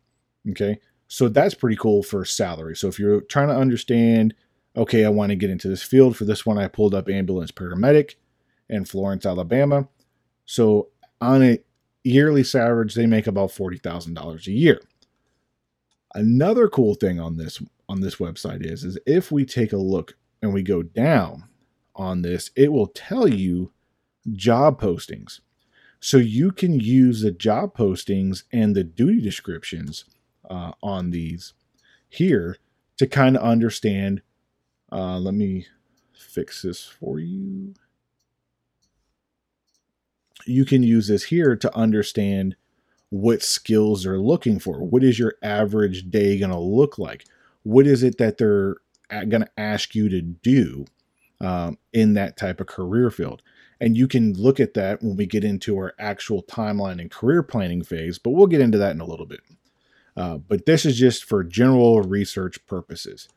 Okay. 0.50 0.80
So 1.08 1.28
that's 1.28 1.54
pretty 1.54 1.76
cool 1.76 2.02
for 2.02 2.24
salary. 2.24 2.74
So 2.74 2.88
if 2.88 2.98
you're 2.98 3.20
trying 3.22 3.48
to 3.48 3.56
understand, 3.56 4.34
okay, 4.76 5.04
I 5.04 5.10
want 5.10 5.30
to 5.30 5.36
get 5.36 5.50
into 5.50 5.68
this 5.68 5.82
field, 5.82 6.16
for 6.16 6.24
this 6.24 6.44
one, 6.44 6.58
I 6.58 6.68
pulled 6.68 6.94
up 6.94 7.08
ambulance 7.08 7.52
paramedic 7.52 8.14
in 8.68 8.84
Florence, 8.84 9.26
Alabama. 9.26 9.88
So 10.46 10.88
on 11.20 11.42
a 11.42 11.58
yearly 12.04 12.44
average, 12.54 12.94
they 12.94 13.06
make 13.06 13.26
about 13.26 13.50
$40,000 13.50 14.46
a 14.46 14.52
year. 14.52 14.80
Another 16.14 16.68
cool 16.68 16.94
thing 16.94 17.18
on 17.18 17.36
this 17.36 17.60
on 17.88 18.00
this 18.00 18.16
website 18.16 18.64
is 18.64 18.84
is 18.84 18.98
if 19.04 19.30
we 19.32 19.44
take 19.44 19.72
a 19.72 19.76
look 19.76 20.16
and 20.40 20.54
we 20.54 20.62
go 20.62 20.82
down 20.82 21.44
on 21.96 22.22
this, 22.22 22.50
it 22.56 22.72
will 22.72 22.86
tell 22.86 23.26
you 23.26 23.72
job 24.32 24.80
postings. 24.80 25.40
So 26.00 26.18
you 26.18 26.52
can 26.52 26.78
use 26.78 27.22
the 27.22 27.30
job 27.30 27.76
postings 27.76 28.44
and 28.52 28.76
the 28.76 28.84
duty 28.84 29.20
descriptions 29.20 30.04
uh, 30.48 30.72
on 30.82 31.10
these 31.10 31.54
here 32.08 32.58
to 32.98 33.06
kind 33.06 33.36
of 33.36 33.42
understand. 33.42 34.22
Uh, 34.92 35.18
let 35.18 35.34
me 35.34 35.66
fix 36.12 36.62
this 36.62 36.84
for 36.84 37.18
you. 37.18 37.74
You 40.46 40.64
can 40.64 40.82
use 40.82 41.08
this 41.08 41.24
here 41.24 41.56
to 41.56 41.76
understand 41.76 42.56
what 43.10 43.42
skills 43.42 44.02
they're 44.02 44.18
looking 44.18 44.58
for. 44.58 44.82
What 44.82 45.04
is 45.04 45.18
your 45.18 45.34
average 45.42 46.10
day 46.10 46.38
going 46.38 46.50
to 46.50 46.58
look 46.58 46.98
like? 46.98 47.24
What 47.62 47.86
is 47.86 48.02
it 48.02 48.18
that 48.18 48.38
they're 48.38 48.76
going 49.10 49.42
to 49.42 49.50
ask 49.56 49.94
you 49.94 50.08
to 50.08 50.20
do 50.20 50.86
um, 51.40 51.78
in 51.92 52.14
that 52.14 52.36
type 52.36 52.60
of 52.60 52.66
career 52.66 53.10
field? 53.10 53.42
And 53.80 53.96
you 53.96 54.08
can 54.08 54.32
look 54.34 54.60
at 54.60 54.74
that 54.74 55.02
when 55.02 55.16
we 55.16 55.26
get 55.26 55.44
into 55.44 55.76
our 55.76 55.94
actual 55.98 56.42
timeline 56.42 57.00
and 57.00 57.10
career 57.10 57.42
planning 57.42 57.82
phase, 57.82 58.18
but 58.18 58.30
we'll 58.30 58.46
get 58.46 58.60
into 58.60 58.78
that 58.78 58.92
in 58.92 59.00
a 59.00 59.06
little 59.06 59.26
bit. 59.26 59.40
Uh, 60.16 60.38
but 60.38 60.66
this 60.66 60.84
is 60.84 60.96
just 60.96 61.24
for 61.24 61.44
general 61.44 62.00
research 62.02 62.64
purposes. 62.66 63.28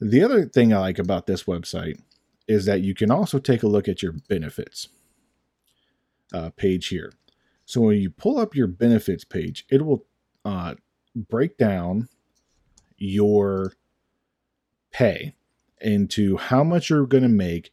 The 0.00 0.22
other 0.22 0.46
thing 0.46 0.72
I 0.72 0.78
like 0.78 0.98
about 0.98 1.26
this 1.26 1.44
website 1.44 2.00
is 2.48 2.64
that 2.64 2.80
you 2.80 2.94
can 2.94 3.10
also 3.10 3.38
take 3.38 3.62
a 3.62 3.68
look 3.68 3.88
at 3.88 4.02
your 4.02 4.12
benefits 4.12 4.88
uh, 6.32 6.50
page 6.50 6.88
here. 6.88 7.12
So 7.64 7.82
when 7.82 7.98
you 7.98 8.10
pull 8.10 8.38
up 8.38 8.54
your 8.54 8.66
benefits 8.66 9.24
page, 9.24 9.64
it 9.70 9.84
will 9.84 10.04
uh, 10.44 10.74
break 11.14 11.56
down 11.56 12.08
your 12.96 13.74
pay 14.92 15.34
into 15.80 16.36
how 16.36 16.64
much 16.64 16.90
you're 16.90 17.06
going 17.06 17.22
to 17.22 17.28
make 17.28 17.72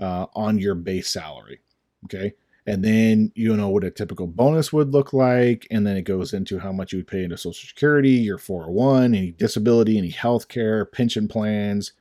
uh, 0.00 0.26
on 0.34 0.58
your 0.58 0.74
base 0.74 1.08
salary. 1.08 1.60
Okay. 2.04 2.34
And 2.66 2.84
then 2.84 3.32
you 3.34 3.56
know 3.56 3.70
what 3.70 3.84
a 3.84 3.90
typical 3.90 4.26
bonus 4.26 4.72
would 4.74 4.92
look 4.92 5.14
like. 5.14 5.66
And 5.70 5.86
then 5.86 5.96
it 5.96 6.02
goes 6.02 6.34
into 6.34 6.58
how 6.58 6.70
much 6.70 6.92
you 6.92 6.98
would 6.98 7.06
pay 7.06 7.24
into 7.24 7.38
Social 7.38 7.66
Security, 7.66 8.10
your 8.10 8.36
401, 8.36 9.14
any 9.14 9.30
disability, 9.30 9.96
any 9.96 10.10
health 10.10 10.48
care, 10.48 10.84
pension 10.84 11.28
plans, 11.28 11.92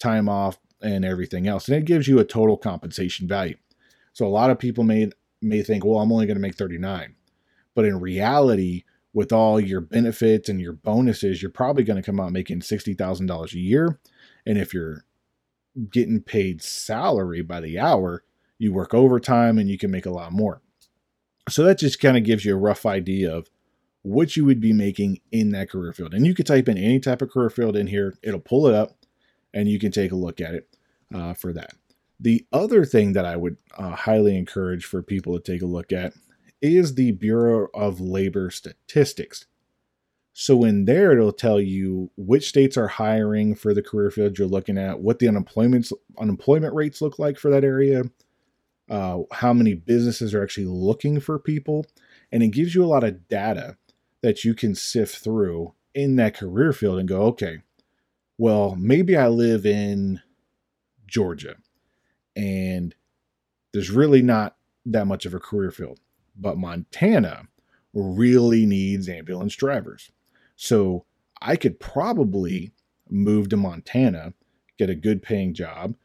time 0.00 0.28
off, 0.28 0.58
and 0.82 1.04
everything 1.04 1.46
else. 1.46 1.68
And 1.68 1.76
it 1.76 1.84
gives 1.84 2.08
you 2.08 2.18
a 2.18 2.24
total 2.24 2.56
compensation 2.56 3.28
value. 3.28 3.56
So 4.12 4.26
a 4.26 4.28
lot 4.28 4.50
of 4.50 4.58
people 4.58 4.82
may 4.82 5.10
may 5.40 5.62
think, 5.62 5.84
well, 5.84 5.98
I'm 5.98 6.12
only 6.12 6.26
going 6.26 6.36
to 6.36 6.40
make 6.40 6.56
39. 6.56 7.14
But 7.74 7.84
in 7.84 8.00
reality, 8.00 8.84
with 9.12 9.32
all 9.32 9.60
your 9.60 9.80
benefits 9.80 10.48
and 10.48 10.60
your 10.60 10.72
bonuses, 10.72 11.42
you're 11.42 11.50
probably 11.50 11.84
going 11.84 12.00
to 12.00 12.06
come 12.06 12.20
out 12.20 12.32
making 12.32 12.60
$60,000 12.60 13.52
a 13.52 13.58
year. 13.58 14.00
And 14.46 14.58
if 14.58 14.74
you're 14.74 15.04
getting 15.90 16.20
paid 16.20 16.62
salary 16.62 17.42
by 17.42 17.60
the 17.60 17.78
hour, 17.78 18.24
you 18.58 18.72
work 18.72 18.94
overtime 18.94 19.58
and 19.58 19.68
you 19.68 19.78
can 19.78 19.90
make 19.90 20.06
a 20.06 20.10
lot 20.10 20.32
more. 20.32 20.60
So 21.48 21.62
that 21.64 21.78
just 21.78 22.00
kind 22.00 22.16
of 22.16 22.24
gives 22.24 22.44
you 22.44 22.54
a 22.54 22.58
rough 22.58 22.84
idea 22.84 23.34
of 23.34 23.48
what 24.02 24.36
you 24.36 24.44
would 24.44 24.60
be 24.60 24.72
making 24.72 25.20
in 25.32 25.50
that 25.50 25.70
career 25.70 25.92
field. 25.92 26.14
And 26.14 26.26
you 26.26 26.34
could 26.34 26.46
type 26.46 26.68
in 26.68 26.78
any 26.78 27.00
type 27.00 27.22
of 27.22 27.30
career 27.30 27.50
field 27.50 27.76
in 27.76 27.86
here, 27.86 28.14
it'll 28.22 28.40
pull 28.40 28.66
it 28.66 28.74
up 28.74 28.92
and 29.54 29.68
you 29.68 29.78
can 29.78 29.90
take 29.90 30.12
a 30.12 30.16
look 30.16 30.40
at 30.40 30.54
it 30.54 30.76
uh, 31.14 31.34
for 31.34 31.52
that. 31.52 31.72
The 32.20 32.44
other 32.52 32.84
thing 32.84 33.12
that 33.12 33.24
I 33.24 33.36
would 33.36 33.56
uh, 33.76 33.90
highly 33.90 34.36
encourage 34.36 34.84
for 34.84 35.02
people 35.02 35.38
to 35.38 35.52
take 35.52 35.62
a 35.62 35.66
look 35.66 35.92
at 35.92 36.14
is 36.60 36.94
the 36.94 37.12
Bureau 37.12 37.68
of 37.74 38.00
Labor 38.00 38.50
Statistics. 38.50 39.46
So 40.32 40.64
in 40.64 40.84
there, 40.84 41.12
it'll 41.12 41.32
tell 41.32 41.60
you 41.60 42.10
which 42.16 42.48
states 42.48 42.76
are 42.76 42.88
hiring 42.88 43.54
for 43.54 43.74
the 43.74 43.82
career 43.82 44.10
field 44.10 44.38
you're 44.38 44.46
looking 44.46 44.78
at, 44.78 45.00
what 45.00 45.18
the 45.18 45.28
unemployment 45.28 45.90
unemployment 46.18 46.74
rates 46.74 47.00
look 47.02 47.18
like 47.18 47.38
for 47.38 47.50
that 47.50 47.64
area, 47.64 48.04
uh, 48.88 49.18
how 49.32 49.52
many 49.52 49.74
businesses 49.74 50.34
are 50.34 50.42
actually 50.42 50.66
looking 50.66 51.20
for 51.20 51.38
people, 51.38 51.86
and 52.32 52.42
it 52.42 52.48
gives 52.48 52.74
you 52.74 52.84
a 52.84 52.86
lot 52.86 53.04
of 53.04 53.28
data 53.28 53.76
that 54.22 54.44
you 54.44 54.54
can 54.54 54.74
sift 54.74 55.18
through 55.18 55.74
in 55.94 56.16
that 56.16 56.36
career 56.36 56.72
field 56.72 56.98
and 56.98 57.08
go, 57.08 57.22
okay, 57.22 57.58
well, 58.38 58.76
maybe 58.76 59.16
I 59.16 59.28
live 59.28 59.66
in 59.66 60.20
Georgia 61.06 61.56
and 62.38 62.94
there's 63.72 63.90
really 63.90 64.22
not 64.22 64.56
that 64.86 65.08
much 65.08 65.26
of 65.26 65.34
a 65.34 65.40
career 65.40 65.72
field. 65.72 65.98
But 66.36 66.56
Montana 66.56 67.48
really 67.92 68.64
needs 68.64 69.08
ambulance 69.08 69.56
drivers. 69.56 70.12
So 70.54 71.04
I 71.42 71.56
could 71.56 71.80
probably 71.80 72.72
move 73.10 73.48
to 73.48 73.56
Montana, 73.56 74.34
get 74.78 74.88
a 74.88 74.94
good 74.94 75.20
paying 75.20 75.52
job, 75.52 75.96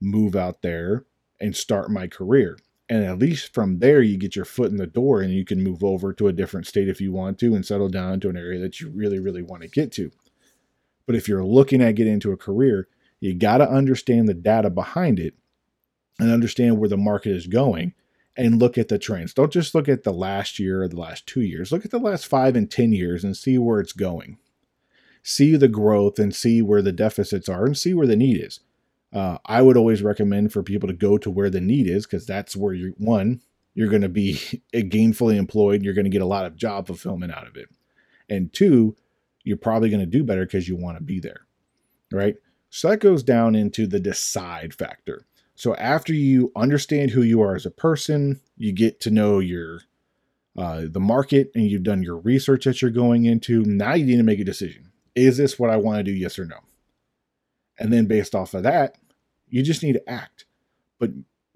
move 0.00 0.36
out 0.36 0.60
there, 0.60 1.06
and 1.40 1.56
start 1.56 1.90
my 1.90 2.06
career. 2.06 2.58
And 2.90 3.04
at 3.04 3.18
least 3.18 3.54
from 3.54 3.78
there, 3.78 4.02
you 4.02 4.18
get 4.18 4.36
your 4.36 4.44
foot 4.44 4.70
in 4.70 4.76
the 4.76 4.86
door 4.86 5.22
and 5.22 5.32
you 5.32 5.44
can 5.44 5.62
move 5.62 5.82
over 5.82 6.12
to 6.12 6.28
a 6.28 6.32
different 6.32 6.66
state 6.66 6.88
if 6.88 7.00
you 7.00 7.12
want 7.12 7.38
to 7.38 7.54
and 7.54 7.64
settle 7.64 7.88
down 7.88 8.20
to 8.20 8.28
an 8.28 8.36
area 8.36 8.60
that 8.60 8.80
you 8.80 8.90
really, 8.90 9.18
really 9.18 9.42
want 9.42 9.62
to 9.62 9.68
get 9.68 9.90
to. 9.92 10.10
But 11.06 11.16
if 11.16 11.28
you're 11.28 11.44
looking 11.44 11.80
at 11.80 11.94
getting 11.94 12.14
into 12.14 12.32
a 12.32 12.36
career, 12.36 12.88
you 13.20 13.34
got 13.34 13.58
to 13.58 13.70
understand 13.70 14.28
the 14.28 14.34
data 14.34 14.68
behind 14.68 15.18
it 15.18 15.34
and 16.18 16.30
understand 16.30 16.78
where 16.78 16.88
the 16.88 16.96
market 16.96 17.32
is 17.32 17.46
going 17.46 17.94
and 18.36 18.60
look 18.60 18.78
at 18.78 18.88
the 18.88 18.98
trends. 18.98 19.34
Don't 19.34 19.52
just 19.52 19.74
look 19.74 19.88
at 19.88 20.04
the 20.04 20.12
last 20.12 20.58
year 20.58 20.82
or 20.82 20.88
the 20.88 21.00
last 21.00 21.26
two 21.26 21.40
years. 21.40 21.72
Look 21.72 21.84
at 21.84 21.90
the 21.90 21.98
last 21.98 22.26
five 22.26 22.54
and 22.54 22.70
10 22.70 22.92
years 22.92 23.24
and 23.24 23.36
see 23.36 23.58
where 23.58 23.80
it's 23.80 23.92
going. 23.92 24.38
See 25.22 25.56
the 25.56 25.68
growth 25.68 26.18
and 26.18 26.34
see 26.34 26.62
where 26.62 26.80
the 26.80 26.92
deficits 26.92 27.48
are 27.48 27.66
and 27.66 27.76
see 27.76 27.94
where 27.94 28.06
the 28.06 28.16
need 28.16 28.40
is. 28.40 28.60
Uh, 29.12 29.38
I 29.44 29.62
would 29.62 29.76
always 29.76 30.02
recommend 30.02 30.52
for 30.52 30.62
people 30.62 30.86
to 30.86 30.94
go 30.94 31.18
to 31.18 31.30
where 31.30 31.50
the 31.50 31.60
need 31.60 31.88
is 31.88 32.06
because 32.06 32.26
that's 32.26 32.56
where 32.56 32.74
you're 32.74 32.92
one, 32.98 33.40
you're 33.74 33.88
going 33.88 34.02
to 34.02 34.08
be 34.08 34.34
gainfully 34.74 35.36
employed. 35.36 35.82
You're 35.82 35.94
going 35.94 36.04
to 36.04 36.10
get 36.10 36.22
a 36.22 36.26
lot 36.26 36.46
of 36.46 36.56
job 36.56 36.86
fulfillment 36.86 37.32
out 37.32 37.46
of 37.46 37.56
it. 37.56 37.68
And 38.28 38.52
two, 38.52 38.96
you're 39.44 39.56
probably 39.56 39.88
going 39.88 40.00
to 40.00 40.06
do 40.06 40.22
better 40.22 40.44
because 40.44 40.68
you 40.68 40.76
want 40.76 40.98
to 40.98 41.02
be 41.02 41.20
there. 41.20 41.40
Right. 42.12 42.36
So 42.70 42.88
that 42.88 43.00
goes 43.00 43.22
down 43.22 43.54
into 43.54 43.86
the 43.86 44.00
decide 44.00 44.74
factor. 44.74 45.26
So 45.58 45.74
after 45.74 46.12
you 46.12 46.52
understand 46.54 47.10
who 47.10 47.22
you 47.22 47.42
are 47.42 47.56
as 47.56 47.66
a 47.66 47.70
person, 47.72 48.40
you 48.56 48.70
get 48.70 49.00
to 49.00 49.10
know 49.10 49.40
your 49.40 49.80
uh, 50.56 50.82
the 50.88 51.00
market, 51.00 51.50
and 51.52 51.68
you've 51.68 51.82
done 51.82 52.00
your 52.00 52.18
research 52.18 52.64
that 52.64 52.80
you're 52.80 52.92
going 52.92 53.24
into. 53.24 53.64
Now 53.64 53.94
you 53.94 54.06
need 54.06 54.18
to 54.18 54.22
make 54.22 54.38
a 54.38 54.44
decision: 54.44 54.92
is 55.16 55.36
this 55.36 55.58
what 55.58 55.68
I 55.68 55.76
want 55.76 55.98
to 55.98 56.04
do? 56.04 56.12
Yes 56.12 56.38
or 56.38 56.44
no? 56.44 56.58
And 57.76 57.92
then 57.92 58.06
based 58.06 58.36
off 58.36 58.54
of 58.54 58.62
that, 58.62 58.98
you 59.48 59.64
just 59.64 59.82
need 59.82 59.94
to 59.94 60.08
act. 60.08 60.44
But 61.00 61.10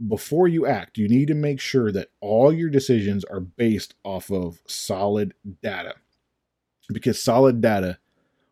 before 0.08 0.48
you 0.48 0.66
act, 0.66 0.98
you 0.98 1.08
need 1.08 1.28
to 1.28 1.34
make 1.34 1.60
sure 1.60 1.92
that 1.92 2.08
all 2.20 2.52
your 2.52 2.70
decisions 2.70 3.24
are 3.26 3.38
based 3.38 3.94
off 4.02 4.32
of 4.32 4.62
solid 4.66 5.32
data. 5.62 5.94
Because 6.92 7.22
solid 7.22 7.60
data 7.60 7.98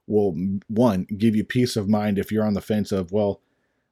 will, 0.07 0.37
one, 0.69 1.09
give 1.19 1.35
you 1.35 1.43
peace 1.43 1.75
of 1.75 1.89
mind 1.89 2.21
if 2.21 2.31
you're 2.31 2.47
on 2.47 2.55
the 2.55 2.61
fence 2.61 2.93
of, 2.93 3.11
well, 3.11 3.41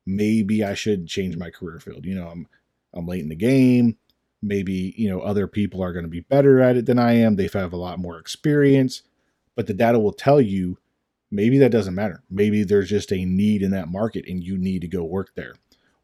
maybe 0.08 0.64
I 0.64 0.72
should 0.72 1.06
change 1.06 1.36
my 1.36 1.50
career 1.50 1.78
field. 1.78 2.06
You 2.06 2.14
know, 2.14 2.28
I'm 2.28 2.48
I'm 2.94 3.06
late 3.06 3.20
in 3.20 3.28
the 3.28 3.36
game. 3.36 3.98
Maybe, 4.40 4.94
you 4.96 5.10
know, 5.10 5.20
other 5.20 5.46
people 5.46 5.82
are 5.82 5.92
going 5.92 6.04
to 6.04 6.10
be 6.10 6.20
better 6.20 6.60
at 6.60 6.76
it 6.76 6.86
than 6.86 6.98
I 6.98 7.12
am. 7.14 7.36
They 7.36 7.50
have 7.52 7.72
a 7.72 7.76
lot 7.76 7.98
more 7.98 8.18
experience, 8.18 9.02
but 9.54 9.66
the 9.66 9.74
data 9.74 9.98
will 9.98 10.12
tell 10.12 10.40
you 10.40 10.78
maybe 11.30 11.58
that 11.58 11.72
doesn't 11.72 11.94
matter. 11.94 12.22
Maybe 12.30 12.62
there's 12.62 12.88
just 12.88 13.12
a 13.12 13.24
need 13.24 13.62
in 13.62 13.72
that 13.72 13.88
market 13.88 14.26
and 14.26 14.42
you 14.42 14.56
need 14.56 14.80
to 14.82 14.88
go 14.88 15.04
work 15.04 15.34
there. 15.34 15.54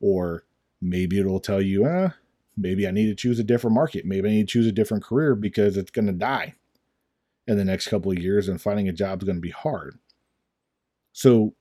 Or 0.00 0.44
maybe 0.82 1.18
it'll 1.18 1.40
tell 1.40 1.62
you, 1.62 1.86
uh, 1.86 2.10
maybe 2.56 2.86
I 2.86 2.90
need 2.90 3.06
to 3.06 3.14
choose 3.14 3.38
a 3.38 3.44
different 3.44 3.74
market. 3.74 4.04
Maybe 4.04 4.28
I 4.28 4.32
need 4.32 4.48
to 4.48 4.52
choose 4.52 4.66
a 4.66 4.72
different 4.72 5.04
career 5.04 5.34
because 5.34 5.76
it's 5.76 5.92
going 5.92 6.06
to 6.06 6.12
die 6.12 6.54
in 7.46 7.56
the 7.56 7.64
next 7.64 7.86
couple 7.86 8.10
of 8.10 8.18
years 8.18 8.48
and 8.48 8.60
finding 8.60 8.88
a 8.88 8.92
job 8.92 9.22
is 9.22 9.26
going 9.26 9.38
to 9.38 9.40
be 9.40 9.50
hard. 9.50 9.98
So 11.12 11.54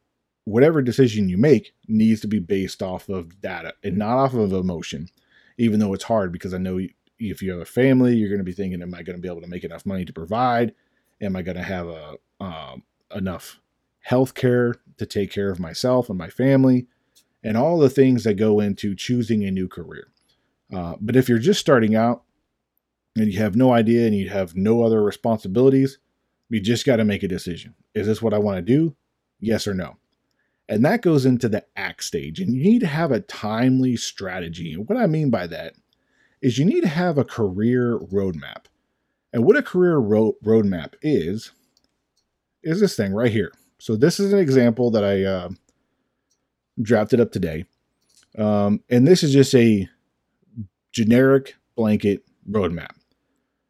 whatever 0.46 0.82
decision 0.82 1.30
you 1.30 1.38
make 1.38 1.74
needs 1.88 2.22
to 2.22 2.28
be 2.28 2.40
based 2.40 2.82
off 2.82 3.10
of 3.10 3.40
data 3.42 3.74
and 3.84 3.98
not 3.98 4.18
off 4.18 4.34
of 4.34 4.52
emotion, 4.52 5.10
even 5.58 5.80
though 5.80 5.94
it's 5.94 6.04
hard 6.04 6.32
because 6.32 6.54
I 6.54 6.58
know 6.58 6.80
if 7.20 7.42
you 7.42 7.52
have 7.52 7.62
a 7.62 7.66
family, 7.66 8.16
you're 8.16 8.30
going 8.30 8.40
to 8.40 8.44
be 8.44 8.52
thinking, 8.52 8.82
am 8.82 8.94
I 8.94 9.04
going 9.04 9.16
to 9.16 9.22
be 9.22 9.30
able 9.30 9.42
to 9.42 9.48
make 9.48 9.64
enough 9.64 9.86
money 9.86 10.06
to 10.06 10.14
provide? 10.14 10.74
Am 11.22 11.36
I 11.36 11.42
going 11.42 11.58
to 11.58 11.64
have 11.64 11.88
a, 11.88 12.16
um, 12.40 12.84
enough 13.16 13.60
health 14.02 14.34
care 14.34 14.76
to 14.98 15.06
take 15.06 15.32
care 15.32 15.50
of 15.50 15.60
myself 15.60 16.10
and 16.10 16.18
my 16.18 16.30
family? 16.30 16.88
And 17.44 17.58
all 17.58 17.78
the 17.78 17.90
things 17.90 18.24
that 18.24 18.36
go 18.36 18.60
into 18.60 18.96
choosing 18.96 19.44
a 19.44 19.52
new 19.52 19.68
career. 19.68 20.08
Uh, 20.74 20.96
but 21.00 21.16
if 21.16 21.30
you're 21.30 21.40
just 21.40 21.60
starting 21.60 21.96
out 21.96 22.24
and 23.16 23.32
you 23.32 23.40
have 23.40 23.56
no 23.56 23.72
idea 23.72 24.08
and 24.08 24.16
you 24.16 24.30
have 24.30 24.56
no 24.56 24.82
other 24.82 25.04
responsibilities, 25.04 26.00
you 26.50 26.60
just 26.60 26.86
got 26.86 26.98
to 26.98 27.06
make 27.06 27.24
a 27.24 27.28
decision. 27.28 27.76
Is 27.94 28.08
this 28.08 28.22
what 28.22 28.34
I 28.34 28.40
want 28.40 28.58
to 28.58 28.62
do? 28.62 28.96
Yes 29.40 29.68
or 29.68 29.74
no? 29.74 29.98
And 30.70 30.84
that 30.86 31.02
goes 31.02 31.26
into 31.26 31.50
the 31.50 31.66
act 31.76 32.04
stage. 32.04 32.40
And 32.40 32.54
you 32.54 32.64
need 32.64 32.80
to 32.80 32.88
have 32.88 33.12
a 33.12 33.20
timely 33.20 33.98
strategy. 33.98 34.74
And 34.74 34.88
what 34.88 34.98
I 34.98 35.08
mean 35.08 35.30
by 35.30 35.48
that 35.48 35.76
is 36.42 36.58
you 36.58 36.66
need 36.66 36.82
to 36.82 36.88
have 36.88 37.18
a 37.18 37.26
career 37.26 38.00
roadmap. 38.00 38.66
And 39.34 39.46
what 39.46 39.58
a 39.58 39.64
career 39.64 39.98
ro- 39.98 40.38
roadmap 40.44 40.94
is, 41.02 41.52
is 42.64 42.80
this 42.80 42.96
thing 42.96 43.14
right 43.14 43.32
here. 43.32 43.52
So 43.80 43.96
this 43.96 44.20
is 44.20 44.32
an 44.32 44.40
example 44.40 44.92
that 44.92 45.04
I 45.04 45.24
uh, 45.24 45.50
drafted 46.82 47.20
up 47.20 47.32
today. 47.32 47.66
Um, 48.38 48.82
and 48.90 49.06
this 49.06 49.24
is 49.24 49.34
just 49.34 49.54
a 49.56 49.90
generic 50.92 51.56
blanket 51.76 52.24
roadmap. 52.50 52.96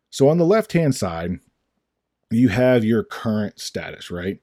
So 0.10 0.30
on 0.30 0.38
the 0.38 0.46
left 0.46 0.74
hand 0.74 0.94
side, 0.94 1.40
you 2.30 2.50
have 2.50 2.84
your 2.84 3.04
current 3.04 3.60
status, 3.60 4.12
right? 4.12 4.40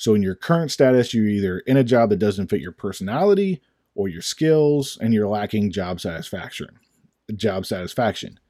So 0.00 0.14
in 0.14 0.22
your 0.22 0.34
current 0.34 0.70
status, 0.70 1.12
you're 1.12 1.28
either 1.28 1.58
in 1.58 1.76
a 1.76 1.84
job 1.84 2.08
that 2.08 2.18
doesn't 2.18 2.48
fit 2.48 2.62
your 2.62 2.72
personality 2.72 3.60
or 3.94 4.08
your 4.08 4.22
skills, 4.22 4.96
and 4.98 5.12
you're 5.12 5.28
lacking 5.28 5.72
job 5.72 6.00
satisfaction. 6.00 6.78
Job 7.36 7.66
satisfaction. 7.66 8.40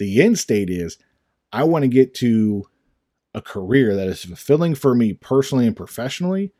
The 0.00 0.20
end 0.20 0.40
state 0.40 0.68
is 0.68 0.98
I 1.52 1.62
want 1.62 1.84
to 1.84 1.88
get 1.88 2.14
to 2.14 2.66
a 3.32 3.40
career 3.40 3.94
that 3.94 4.08
is 4.08 4.24
fulfilling 4.24 4.74
for 4.74 4.92
me 4.92 5.12
personally 5.12 5.68
and 5.68 5.76
professionally 5.76 6.52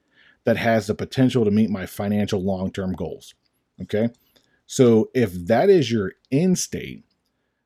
that 0.45 0.57
has 0.57 0.87
the 0.87 0.95
potential 0.95 1.45
to 1.45 1.51
meet 1.51 1.69
my 1.69 1.85
financial 1.85 2.41
long 2.41 2.71
term 2.71 2.93
goals. 2.93 3.35
Okay. 3.83 4.09
So 4.67 5.11
if 5.15 5.33
that 5.49 5.69
is 5.69 5.91
your 5.91 6.13
end 6.31 6.61
state, 6.61 7.03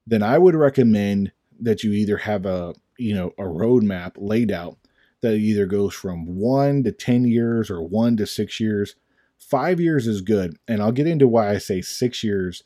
then 0.07 0.23
I 0.23 0.38
would 0.38 0.55
recommend 0.55 1.33
that 1.61 1.85
you 1.85 1.93
either 1.93 2.17
have 2.17 2.47
a 2.47 2.73
you 2.97 3.14
know 3.14 3.35
a 3.37 3.43
roadmap 3.43 4.12
laid 4.17 4.50
out 4.50 4.79
that 5.23 5.37
either 5.37 5.67
goes 5.67 5.95
from 5.95 6.26
one 6.26 6.83
to 6.83 6.93
10 6.93 7.25
years 7.25 7.71
or 7.71 7.83
one 7.83 8.17
to 8.19 8.26
six 8.26 8.61
years. 8.61 8.97
Five 9.38 9.81
years 9.81 10.07
is 10.07 10.21
good. 10.21 10.57
And 10.69 10.83
I'll 10.83 10.93
get 10.93 11.07
into 11.07 11.26
why 11.26 11.50
I 11.50 11.59
say 11.59 11.81
six 11.81 12.23
years 12.23 12.64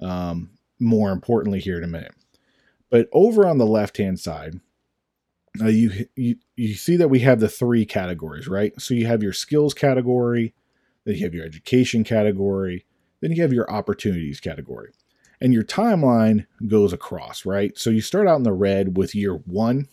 um, 0.00 0.50
more 0.80 1.10
importantly 1.10 1.60
here 1.60 1.78
in 1.78 1.84
a 1.84 1.88
minute. 1.88 2.14
But 2.90 3.08
over 3.12 3.46
on 3.46 3.58
the 3.58 3.66
left 3.66 3.98
hand 3.98 4.18
side, 4.18 4.60
uh, 5.60 5.66
you, 5.66 6.06
you 6.14 6.36
you 6.56 6.74
see 6.74 6.96
that 6.96 7.08
we 7.08 7.20
have 7.20 7.40
the 7.40 7.48
three 7.48 7.84
categories, 7.84 8.48
right? 8.48 8.72
So 8.80 8.94
you 8.94 9.06
have 9.06 9.22
your 9.22 9.32
skills 9.32 9.74
category, 9.74 10.54
then 11.04 11.16
you 11.16 11.24
have 11.24 11.34
your 11.34 11.44
education 11.44 12.04
category, 12.04 12.86
then 13.20 13.32
you 13.32 13.42
have 13.42 13.52
your 13.52 13.70
opportunities 13.70 14.40
category. 14.40 14.92
And 15.40 15.52
your 15.52 15.64
timeline 15.64 16.46
goes 16.66 16.92
across, 16.92 17.46
right? 17.46 17.76
So 17.78 17.90
you 17.90 18.00
start 18.00 18.26
out 18.26 18.36
in 18.36 18.42
the 18.42 18.52
red 18.52 18.96
with 18.96 19.14
year 19.14 19.34
one, 19.34 19.88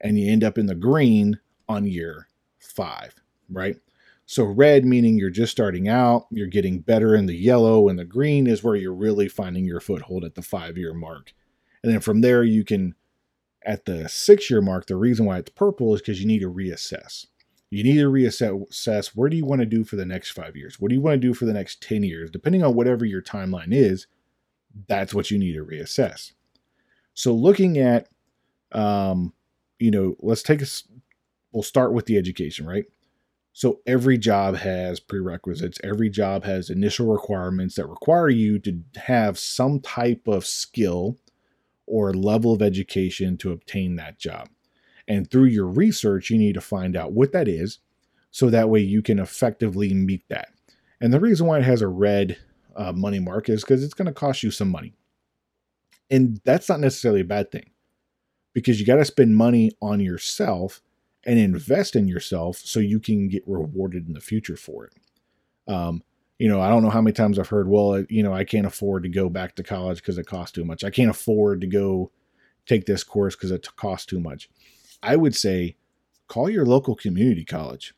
and 0.00 0.18
you 0.18 0.30
end 0.30 0.44
up 0.44 0.58
in 0.58 0.66
the 0.66 0.74
green 0.74 1.38
on 1.68 1.86
year 1.86 2.28
five, 2.58 3.14
right? 3.50 3.76
So 4.26 4.44
red 4.44 4.84
meaning 4.84 5.18
you're 5.18 5.30
just 5.30 5.50
starting 5.50 5.88
out, 5.88 6.26
you're 6.30 6.46
getting 6.46 6.80
better 6.80 7.16
in 7.16 7.26
the 7.26 7.34
yellow, 7.34 7.88
and 7.88 7.98
the 7.98 8.04
green 8.04 8.46
is 8.46 8.62
where 8.62 8.76
you're 8.76 8.94
really 8.94 9.28
finding 9.28 9.64
your 9.64 9.80
foothold 9.80 10.24
at 10.24 10.36
the 10.36 10.42
five 10.42 10.78
year 10.78 10.94
mark. 10.94 11.32
And 11.82 11.92
then 11.92 12.00
from 12.00 12.20
there, 12.20 12.44
you 12.44 12.64
can, 12.64 12.94
at 13.64 13.86
the 13.86 14.08
six 14.08 14.48
year 14.48 14.60
mark, 14.60 14.86
the 14.86 14.96
reason 14.96 15.26
why 15.26 15.38
it's 15.38 15.50
purple 15.50 15.94
is 15.94 16.00
because 16.00 16.20
you 16.20 16.28
need 16.28 16.42
to 16.42 16.52
reassess. 16.52 17.26
You 17.70 17.84
need 17.84 17.96
to 17.96 18.10
reassess 18.10 19.08
where 19.08 19.28
do 19.28 19.36
you 19.36 19.44
want 19.44 19.60
to 19.60 19.66
do 19.66 19.84
for 19.84 19.96
the 19.96 20.06
next 20.06 20.30
five 20.30 20.56
years? 20.56 20.78
What 20.78 20.90
do 20.90 20.94
you 20.94 21.00
want 21.00 21.14
to 21.14 21.26
do 21.26 21.34
for 21.34 21.44
the 21.44 21.52
next 21.52 21.82
10 21.82 22.02
years? 22.02 22.30
Depending 22.30 22.64
on 22.64 22.74
whatever 22.74 23.04
your 23.04 23.22
timeline 23.22 23.72
is, 23.72 24.06
that's 24.88 25.14
what 25.14 25.30
you 25.30 25.38
need 25.38 25.54
to 25.54 25.64
reassess. 25.64 26.32
So 27.14 27.34
looking 27.34 27.78
at 27.78 28.08
um, 28.72 29.32
you 29.80 29.90
know, 29.90 30.16
let's 30.20 30.42
take 30.42 30.62
us, 30.62 30.84
we'll 31.52 31.62
start 31.62 31.92
with 31.92 32.06
the 32.06 32.16
education, 32.18 32.66
right? 32.66 32.84
So 33.52 33.80
every 33.86 34.16
job 34.16 34.56
has 34.56 35.00
prerequisites. 35.00 35.80
Every 35.82 36.08
job 36.08 36.44
has 36.44 36.70
initial 36.70 37.10
requirements 37.10 37.74
that 37.74 37.88
require 37.88 38.28
you 38.28 38.58
to 38.60 38.80
have 38.96 39.38
some 39.38 39.80
type 39.80 40.28
of 40.28 40.46
skill 40.46 41.18
or 41.86 42.14
level 42.14 42.52
of 42.52 42.62
education 42.62 43.36
to 43.38 43.50
obtain 43.50 43.96
that 43.96 44.18
job. 44.18 44.48
And 45.08 45.28
through 45.28 45.46
your 45.46 45.66
research, 45.66 46.30
you 46.30 46.38
need 46.38 46.54
to 46.54 46.60
find 46.60 46.96
out 46.96 47.12
what 47.12 47.32
that 47.32 47.48
is 47.48 47.78
so 48.30 48.48
that 48.48 48.68
way 48.68 48.80
you 48.80 49.02
can 49.02 49.18
effectively 49.18 49.92
meet 49.92 50.28
that. 50.28 50.50
And 51.00 51.12
the 51.12 51.18
reason 51.18 51.46
why 51.46 51.58
it 51.58 51.64
has 51.64 51.82
a 51.82 51.88
red 51.88 52.38
uh, 52.76 52.92
money 52.92 53.18
mark 53.18 53.48
is 53.48 53.62
because 53.62 53.82
it's 53.82 53.94
going 53.94 54.06
to 54.06 54.12
cost 54.12 54.44
you 54.44 54.52
some 54.52 54.68
money. 54.68 54.94
And 56.08 56.40
that's 56.44 56.68
not 56.68 56.78
necessarily 56.78 57.22
a 57.22 57.24
bad 57.24 57.50
thing 57.50 57.70
because 58.52 58.80
you 58.80 58.86
got 58.86 58.96
to 58.96 59.04
spend 59.04 59.36
money 59.36 59.72
on 59.80 60.00
yourself 60.00 60.80
and 61.24 61.38
invest 61.38 61.96
in 61.96 62.08
yourself 62.08 62.56
so 62.56 62.80
you 62.80 62.98
can 62.98 63.28
get 63.28 63.46
rewarded 63.46 64.06
in 64.06 64.14
the 64.14 64.20
future 64.20 64.56
for 64.56 64.86
it. 64.86 64.94
Um, 65.72 66.02
you 66.38 66.48
know, 66.48 66.60
I 66.60 66.70
don't 66.70 66.82
know 66.82 66.90
how 66.90 67.02
many 67.02 67.12
times 67.12 67.38
I've 67.38 67.48
heard, 67.48 67.68
well, 67.68 68.02
you 68.08 68.22
know, 68.22 68.32
I 68.32 68.44
can't 68.44 68.66
afford 68.66 69.02
to 69.02 69.10
go 69.10 69.28
back 69.28 69.54
to 69.56 69.62
college 69.62 69.98
because 69.98 70.16
it 70.16 70.26
costs 70.26 70.52
too 70.52 70.64
much. 70.64 70.84
I 70.84 70.90
can't 70.90 71.10
afford 71.10 71.60
to 71.60 71.66
go 71.66 72.10
take 72.66 72.86
this 72.86 73.04
course 73.04 73.36
because 73.36 73.50
it 73.50 73.68
costs 73.76 74.06
too 74.06 74.20
much. 74.20 74.48
I 75.02 75.16
would 75.16 75.36
say 75.36 75.76
call 76.28 76.48
your 76.48 76.64
local 76.64 76.94
community 76.94 77.44
college. 77.44 77.94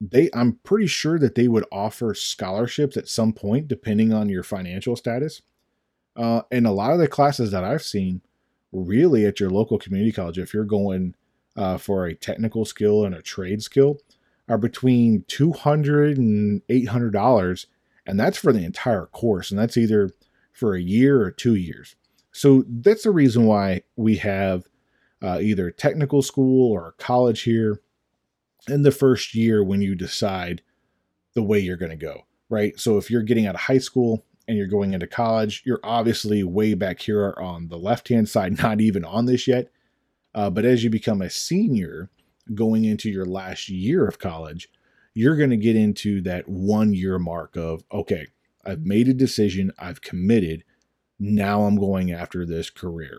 They, 0.00 0.30
I'm 0.34 0.54
pretty 0.62 0.86
sure 0.86 1.18
that 1.18 1.34
they 1.34 1.48
would 1.48 1.64
offer 1.70 2.14
scholarships 2.14 2.96
at 2.96 3.08
some 3.08 3.32
point, 3.32 3.68
depending 3.68 4.12
on 4.12 4.28
your 4.28 4.42
financial 4.42 4.96
status. 4.96 5.42
Uh, 6.14 6.42
and 6.50 6.66
a 6.66 6.72
lot 6.72 6.92
of 6.92 6.98
the 6.98 7.08
classes 7.08 7.50
that 7.50 7.64
I've 7.64 7.82
seen, 7.82 8.22
really 8.84 9.24
at 9.24 9.40
your 9.40 9.50
local 9.50 9.78
community 9.78 10.12
college, 10.12 10.38
if 10.38 10.52
you're 10.52 10.64
going 10.64 11.14
uh, 11.56 11.78
for 11.78 12.06
a 12.06 12.14
technical 12.14 12.64
skill 12.64 13.04
and 13.04 13.14
a 13.14 13.22
trade 13.22 13.62
skill, 13.62 13.98
are 14.48 14.58
between 14.58 15.22
$200 15.22 16.16
and 16.16 16.62
$800. 16.68 17.66
And 18.06 18.20
that's 18.20 18.38
for 18.38 18.52
the 18.52 18.64
entire 18.64 19.06
course. 19.06 19.50
And 19.50 19.58
that's 19.58 19.76
either 19.76 20.10
for 20.52 20.74
a 20.74 20.80
year 20.80 21.22
or 21.22 21.30
two 21.30 21.54
years. 21.54 21.96
So 22.32 22.64
that's 22.68 23.02
the 23.02 23.10
reason 23.10 23.46
why 23.46 23.82
we 23.96 24.16
have 24.16 24.64
uh, 25.22 25.38
either 25.40 25.70
technical 25.70 26.22
school 26.22 26.70
or 26.70 26.94
college 26.98 27.42
here 27.42 27.80
in 28.68 28.82
the 28.82 28.90
first 28.90 29.34
year 29.34 29.64
when 29.64 29.80
you 29.80 29.94
decide 29.94 30.62
the 31.34 31.42
way 31.42 31.58
you're 31.58 31.76
going 31.76 31.90
to 31.90 31.96
go, 31.96 32.26
right? 32.48 32.78
So 32.78 32.98
if 32.98 33.10
you're 33.10 33.22
getting 33.22 33.46
out 33.46 33.54
of 33.54 33.62
high 33.62 33.78
school 33.78 34.24
and 34.48 34.56
you're 34.56 34.66
going 34.66 34.92
into 34.92 35.06
college, 35.06 35.62
you're 35.64 35.80
obviously 35.82 36.42
way 36.42 36.74
back 36.74 37.00
here 37.00 37.34
on 37.38 37.68
the 37.68 37.78
left 37.78 38.08
hand 38.08 38.28
side, 38.28 38.58
not 38.62 38.80
even 38.80 39.04
on 39.04 39.26
this 39.26 39.46
yet. 39.46 39.70
Uh, 40.34 40.50
but 40.50 40.64
as 40.64 40.84
you 40.84 40.90
become 40.90 41.22
a 41.22 41.30
senior 41.30 42.10
going 42.54 42.84
into 42.84 43.10
your 43.10 43.24
last 43.24 43.68
year 43.68 44.06
of 44.06 44.18
college, 44.18 44.68
you're 45.14 45.36
going 45.36 45.50
to 45.50 45.56
get 45.56 45.76
into 45.76 46.20
that 46.20 46.46
one 46.48 46.92
year 46.92 47.18
mark 47.18 47.56
of, 47.56 47.82
okay, 47.90 48.26
I've 48.64 48.84
made 48.84 49.08
a 49.08 49.14
decision, 49.14 49.72
I've 49.78 50.02
committed. 50.02 50.62
Now 51.18 51.62
I'm 51.62 51.76
going 51.76 52.12
after 52.12 52.44
this 52.44 52.68
career 52.68 53.18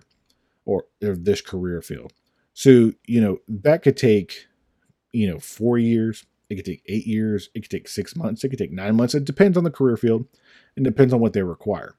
or, 0.64 0.86
or 1.02 1.16
this 1.16 1.42
career 1.42 1.82
field. 1.82 2.14
So, 2.54 2.92
you 3.06 3.22
know, 3.22 3.40
that 3.48 3.82
could 3.82 3.98
take, 3.98 4.46
you 5.12 5.28
know, 5.28 5.40
four 5.40 5.80
years, 5.80 6.26
it 6.50 6.56
could 6.56 6.66
take 6.66 6.84
eight 6.86 7.06
years, 7.06 7.50
it 7.54 7.62
could 7.62 7.72
take 7.72 7.88
six 7.88 8.16
months, 8.16 8.44
it 8.44 8.50
could 8.50 8.60
take 8.60 8.72
nine 8.72 8.96
months. 8.96 9.16
It 9.16 9.26
depends 9.26 9.58
on 9.58 9.64
the 9.64 9.72
career 9.72 9.98
field 9.98 10.26
and 10.76 10.86
depends 10.86 11.14
on 11.14 11.20
what 11.20 11.34
they 11.34 11.44
require, 11.44 11.96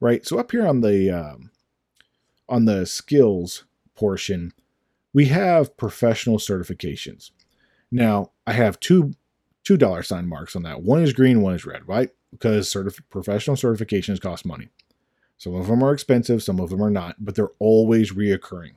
right? 0.00 0.26
So 0.26 0.38
up 0.38 0.50
here 0.50 0.66
on 0.66 0.80
the 0.80 1.10
um, 1.10 1.50
on 2.48 2.64
the 2.64 2.86
skills 2.86 3.64
portion, 3.94 4.52
we 5.12 5.26
have 5.26 5.76
professional 5.76 6.38
certifications. 6.38 7.30
Now 7.90 8.32
I 8.46 8.52
have 8.52 8.80
two 8.80 9.14
two 9.62 9.76
dollar 9.76 10.02
sign 10.02 10.26
marks 10.26 10.56
on 10.56 10.62
that. 10.64 10.82
One 10.82 11.02
is 11.02 11.12
green, 11.12 11.42
one 11.42 11.54
is 11.54 11.64
red, 11.64 11.86
right? 11.86 12.10
Because 12.30 12.72
certif- 12.72 13.00
professional 13.10 13.56
certifications 13.56 14.20
cost 14.20 14.44
money. 14.44 14.68
Some 15.36 15.54
of 15.54 15.66
them 15.66 15.82
are 15.82 15.92
expensive, 15.92 16.42
some 16.42 16.60
of 16.60 16.70
them 16.70 16.82
are 16.82 16.90
not, 16.90 17.16
but 17.24 17.34
they're 17.34 17.50
always 17.58 18.12
reoccurring. 18.12 18.74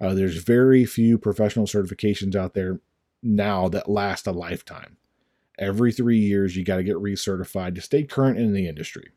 Uh, 0.00 0.12
there's 0.14 0.42
very 0.42 0.84
few 0.84 1.18
professional 1.18 1.66
certifications 1.66 2.34
out 2.34 2.54
there 2.54 2.80
now 3.24 3.68
that 3.68 3.88
last 3.88 4.26
a 4.26 4.32
lifetime. 4.32 4.96
Every 5.58 5.92
three 5.92 6.18
years, 6.18 6.56
you 6.56 6.64
got 6.64 6.76
to 6.76 6.84
get 6.84 6.96
recertified 6.96 7.74
to 7.74 7.80
stay 7.80 8.04
current 8.04 8.38
in 8.38 8.52
the 8.52 8.68
industry. 8.68 9.12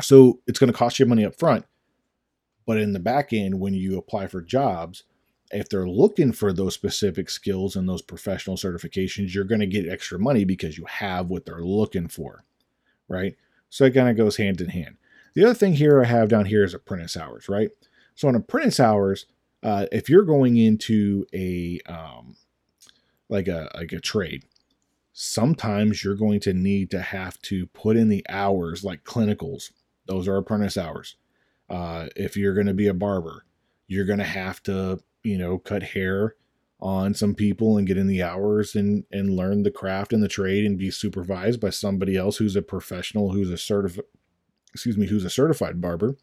So 0.00 0.40
it's 0.46 0.58
going 0.58 0.72
to 0.72 0.78
cost 0.78 0.98
you 0.98 1.06
money 1.06 1.24
up 1.24 1.38
front. 1.38 1.66
But 2.66 2.78
in 2.78 2.92
the 2.92 3.00
back 3.00 3.32
end, 3.32 3.60
when 3.60 3.74
you 3.74 3.98
apply 3.98 4.28
for 4.28 4.40
jobs, 4.40 5.04
if 5.50 5.68
they're 5.68 5.88
looking 5.88 6.32
for 6.32 6.52
those 6.52 6.74
specific 6.74 7.28
skills 7.28 7.76
and 7.76 7.88
those 7.88 8.02
professional 8.02 8.56
certifications, 8.56 9.34
you're 9.34 9.44
going 9.44 9.60
to 9.60 9.66
get 9.66 9.88
extra 9.88 10.18
money 10.18 10.44
because 10.44 10.78
you 10.78 10.86
have 10.86 11.28
what 11.28 11.44
they're 11.44 11.64
looking 11.64 12.08
for. 12.08 12.44
Right. 13.08 13.36
So 13.68 13.84
it 13.84 13.94
kind 13.94 14.08
of 14.08 14.16
goes 14.16 14.36
hand 14.36 14.60
in 14.60 14.70
hand. 14.70 14.96
The 15.34 15.44
other 15.44 15.54
thing 15.54 15.74
here 15.74 16.02
I 16.02 16.06
have 16.06 16.28
down 16.28 16.46
here 16.46 16.64
is 16.64 16.74
apprentice 16.74 17.16
hours, 17.16 17.48
right? 17.48 17.70
So 18.14 18.28
on 18.28 18.34
apprentice 18.34 18.80
hours, 18.80 19.26
uh, 19.62 19.86
if 19.92 20.08
you're 20.08 20.24
going 20.24 20.56
into 20.56 21.26
a 21.34 21.80
um, 21.86 22.36
like 23.32 23.48
a 23.48 23.70
like 23.74 23.92
a 23.92 24.00
trade, 24.00 24.44
sometimes 25.12 26.04
you're 26.04 26.14
going 26.14 26.40
to 26.40 26.52
need 26.52 26.90
to 26.90 27.00
have 27.00 27.40
to 27.42 27.66
put 27.68 27.96
in 27.96 28.08
the 28.08 28.24
hours 28.28 28.84
like 28.84 29.04
clinicals. 29.04 29.72
Those 30.06 30.28
are 30.28 30.36
apprentice 30.36 30.76
hours. 30.76 31.16
Uh, 31.68 32.08
if 32.14 32.36
you're 32.36 32.54
going 32.54 32.66
to 32.66 32.74
be 32.74 32.88
a 32.88 32.94
barber, 32.94 33.46
you're 33.86 34.04
going 34.04 34.18
to 34.18 34.24
have 34.24 34.62
to, 34.64 35.00
you 35.22 35.38
know, 35.38 35.58
cut 35.58 35.82
hair 35.82 36.34
on 36.78 37.14
some 37.14 37.34
people 37.34 37.78
and 37.78 37.86
get 37.86 37.96
in 37.96 38.06
the 38.06 38.22
hours 38.22 38.74
and 38.74 39.04
and 39.10 39.34
learn 39.36 39.62
the 39.62 39.70
craft 39.70 40.12
and 40.12 40.22
the 40.22 40.28
trade 40.28 40.66
and 40.66 40.78
be 40.78 40.90
supervised 40.90 41.60
by 41.60 41.70
somebody 41.70 42.16
else 42.16 42.36
who's 42.36 42.56
a 42.56 42.62
professional, 42.62 43.32
who's 43.32 43.50
a 43.50 43.58
certified, 43.58 44.04
excuse 44.74 44.98
me, 44.98 45.06
who's 45.06 45.24
a 45.24 45.30
certified 45.30 45.80
barber. 45.80 46.16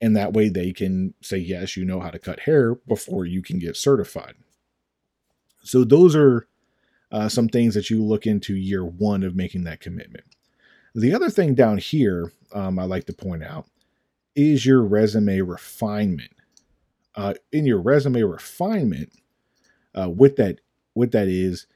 And 0.00 0.16
that 0.16 0.32
way 0.32 0.48
they 0.48 0.72
can 0.72 1.14
say, 1.20 1.38
yes, 1.38 1.76
you 1.76 1.84
know 1.84 2.00
how 2.00 2.10
to 2.10 2.18
cut 2.18 2.40
hair 2.40 2.74
before 2.74 3.24
you 3.24 3.42
can 3.42 3.58
get 3.58 3.76
certified. 3.76 4.34
So 5.64 5.82
those 5.82 6.14
are 6.14 6.46
uh, 7.10 7.28
some 7.28 7.48
things 7.48 7.74
that 7.74 7.90
you 7.90 8.02
look 8.02 8.26
into 8.26 8.54
year 8.54 8.84
one 8.84 9.22
of 9.22 9.34
making 9.34 9.64
that 9.64 9.80
commitment. 9.80 10.24
The 10.94 11.14
other 11.14 11.30
thing 11.30 11.54
down 11.54 11.78
here 11.78 12.32
um, 12.52 12.78
I 12.78 12.84
like 12.84 13.06
to 13.06 13.12
point 13.12 13.42
out 13.42 13.66
is 14.36 14.64
your 14.64 14.82
resume 14.82 15.40
refinement. 15.40 16.32
Uh, 17.16 17.34
in 17.52 17.64
your 17.66 17.80
resume 17.80 18.22
refinement, 18.22 19.12
uh, 19.94 20.08
what 20.08 20.36
that 20.36 20.60
what 20.94 21.12
that 21.12 21.28
is 21.28 21.66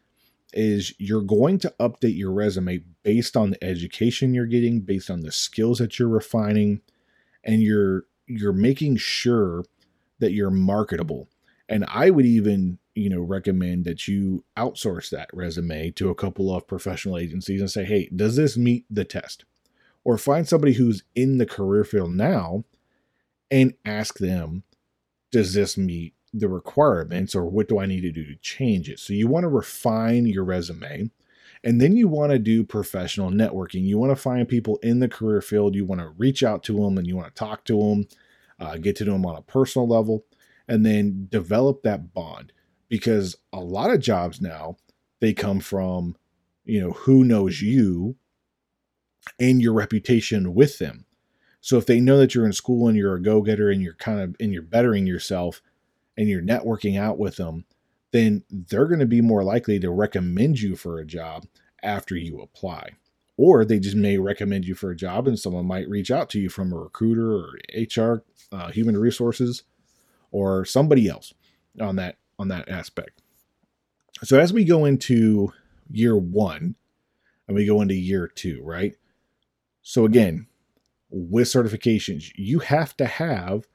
is 0.53 0.95
you're 0.99 1.23
going 1.23 1.59
to 1.59 1.73
update 1.79 2.17
your 2.17 2.33
resume 2.33 2.83
based 3.03 3.37
on 3.37 3.51
the 3.51 3.65
education 3.65 4.35
you're 4.35 4.47
getting, 4.47 4.81
based 4.81 5.11
on 5.11 5.21
the 5.21 5.31
skills 5.31 5.79
that 5.79 5.99
you're 5.99 6.09
refining, 6.09 6.81
and 7.45 7.63
you're 7.63 8.05
you're 8.27 8.53
making 8.53 8.97
sure 8.97 9.65
that 10.19 10.33
you're 10.33 10.51
marketable. 10.51 11.29
And 11.69 11.85
I 11.89 12.11
would 12.11 12.27
even, 12.27 12.79
you 12.95 13.11
know, 13.11 13.21
recommend 13.21 13.85
that 13.85 14.09
you 14.09 14.45
outsource 14.57 15.11
that 15.11 15.29
resume 15.33 15.91
to 15.93 16.09
a 16.09 16.15
couple 16.15 16.55
of 16.55 16.67
professional 16.67 17.19
agencies 17.19 17.61
and 17.61 17.71
say, 17.71 17.85
"Hey, 17.85 18.09
does 18.15 18.37
this 18.37 18.57
meet 18.57 18.87
the 18.91 19.05
test?" 19.05 19.45
Or 20.05 20.17
find 20.17 20.49
somebody 20.49 20.75
who's 20.75 21.05
in 21.15 21.39
the 21.39 21.47
career 21.47 21.85
field 21.85 22.15
now 22.15 22.65
and 23.51 23.75
ask 23.85 24.19
them, 24.19 24.63
"Does 25.31 25.53
this 25.53 25.77
meet 25.77 26.15
the 26.33 26.49
requirements 26.49 27.35
or 27.35 27.47
what 27.47 27.69
do 27.69 27.79
I 27.79 27.87
need 27.87 28.03
to 28.03 28.13
do 28.13 28.25
to 28.25 28.37
change 28.37 28.89
it?" 28.89 28.99
So 28.99 29.13
you 29.13 29.29
want 29.29 29.45
to 29.45 29.49
refine 29.49 30.27
your 30.27 30.45
resume. 30.45 31.11
And 31.65 31.81
then 31.81 31.97
you 31.97 32.09
want 32.09 32.31
to 32.31 32.39
do 32.39 32.63
professional 32.63 33.31
networking. 33.31 33.85
You 33.85 33.99
want 33.99 34.11
to 34.13 34.17
find 34.17 34.49
people 34.49 34.79
in 34.83 35.01
the 35.01 35.09
career 35.09 35.41
field. 35.43 35.75
You 35.75 35.85
want 35.85 36.01
to 36.01 36.15
reach 36.17 36.43
out 36.45 36.63
to 36.65 36.75
them 36.75 36.97
and 36.97 37.07
you 37.07 37.17
want 37.17 37.35
to 37.35 37.39
talk 37.39 37.65
to 37.65 37.79
them, 37.79 38.09
uh, 38.61 38.77
get 38.77 38.97
to 38.97 39.05
know 39.05 39.15
them 39.15 39.27
on 39.27 39.37
a 39.37 39.43
personal 39.43 39.89
level 39.89 40.25
and 40.69 40.85
then 40.85 41.27
develop 41.31 41.83
that 41.83 42.13
bond 42.13 42.53
because 42.89 43.37
a 43.53 43.61
lot 43.61 43.91
of 43.91 44.01
jobs 44.01 44.41
now 44.41 44.77
they 45.21 45.33
come 45.33 45.61
from 45.61 46.17
you 46.65 46.81
know 46.81 46.93
who 46.93 47.25
knows 47.25 47.63
you 47.63 48.17
and 49.41 49.61
your 49.61 49.73
reputation 49.73 50.55
with 50.55 50.79
them. 50.79 51.05
So 51.61 51.77
if 51.77 51.87
they 51.87 52.01
know 52.01 52.19
that 52.19 52.35
you're 52.35 52.47
in 52.47 52.53
school 52.53 52.89
and 52.89 52.97
you're 52.97 53.17
a 53.17 53.23
go-getter 53.23 53.69
and 53.69 53.83
you're 53.83 53.95
kind 53.95 54.21
of 54.21 54.37
and 54.39 54.53
you're 54.53 54.63
bettering 54.63 55.07
yourself 55.07 55.61
and 56.17 56.29
you're 56.29 56.43
networking 56.43 56.99
out 56.99 57.19
with 57.19 57.37
them 57.37 57.65
then 58.13 58.43
they're 58.51 58.87
going 58.87 59.01
to 59.01 59.07
be 59.07 59.21
more 59.21 59.45
likely 59.45 59.79
to 59.81 59.91
recommend 59.91 60.61
you 60.61 60.77
for 60.77 60.99
a 60.99 61.07
job 61.07 61.47
after 61.83 62.17
you 62.17 62.41
apply. 62.41 62.91
Or 63.37 63.65
they 63.65 63.79
just 63.79 63.97
may 63.97 64.19
recommend 64.19 64.65
you 64.65 64.75
for 64.75 64.91
a 64.91 64.97
job 64.97 65.29
and 65.29 65.39
someone 65.39 65.67
might 65.67 65.89
reach 65.89 66.11
out 66.11 66.29
to 66.31 66.41
you 66.41 66.49
from 66.49 66.73
a 66.73 66.77
recruiter 66.77 67.33
or 67.33 67.59
hr 67.97 68.25
uh, 68.51 68.71
human 68.71 68.97
resources 68.97 69.63
or 70.31 70.65
somebody 70.65 71.09
else 71.09 71.33
on 71.81 71.97
that 71.97 72.17
on 72.39 72.49
that 72.49 72.69
aspect. 72.69 73.23
So 74.23 74.39
as 74.39 74.53
we 74.53 74.65
go 74.65 74.85
into 74.85 75.53
year 75.91 76.17
1 76.17 76.75
and 77.47 77.57
we 77.57 77.67
go 77.67 77.81
into 77.81 77.95
year 77.95 78.29
2, 78.29 78.63
right? 78.63 78.95
So 79.83 80.05
again, 80.05 80.47
with 81.11 81.49
certifications, 81.49 82.31
you 82.37 82.61
have 82.61 82.97
to 82.99 83.07
have 83.07 83.67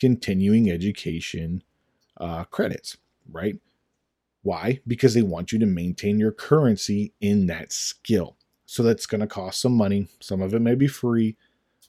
continuing 0.00 0.70
education 0.70 1.62
uh, 2.18 2.44
credits, 2.44 2.96
right? 3.30 3.56
Why? 4.42 4.80
Because 4.86 5.14
they 5.14 5.22
want 5.22 5.50
you 5.50 5.58
to 5.58 5.66
maintain 5.66 6.18
your 6.18 6.32
currency 6.32 7.12
in 7.20 7.46
that 7.46 7.72
skill. 7.72 8.36
So 8.64 8.82
that's 8.82 9.06
going 9.06 9.20
to 9.20 9.26
cost 9.26 9.60
some 9.60 9.76
money. 9.76 10.08
Some 10.20 10.40
of 10.40 10.54
it 10.54 10.60
may 10.60 10.74
be 10.74 10.86
free. 10.86 11.36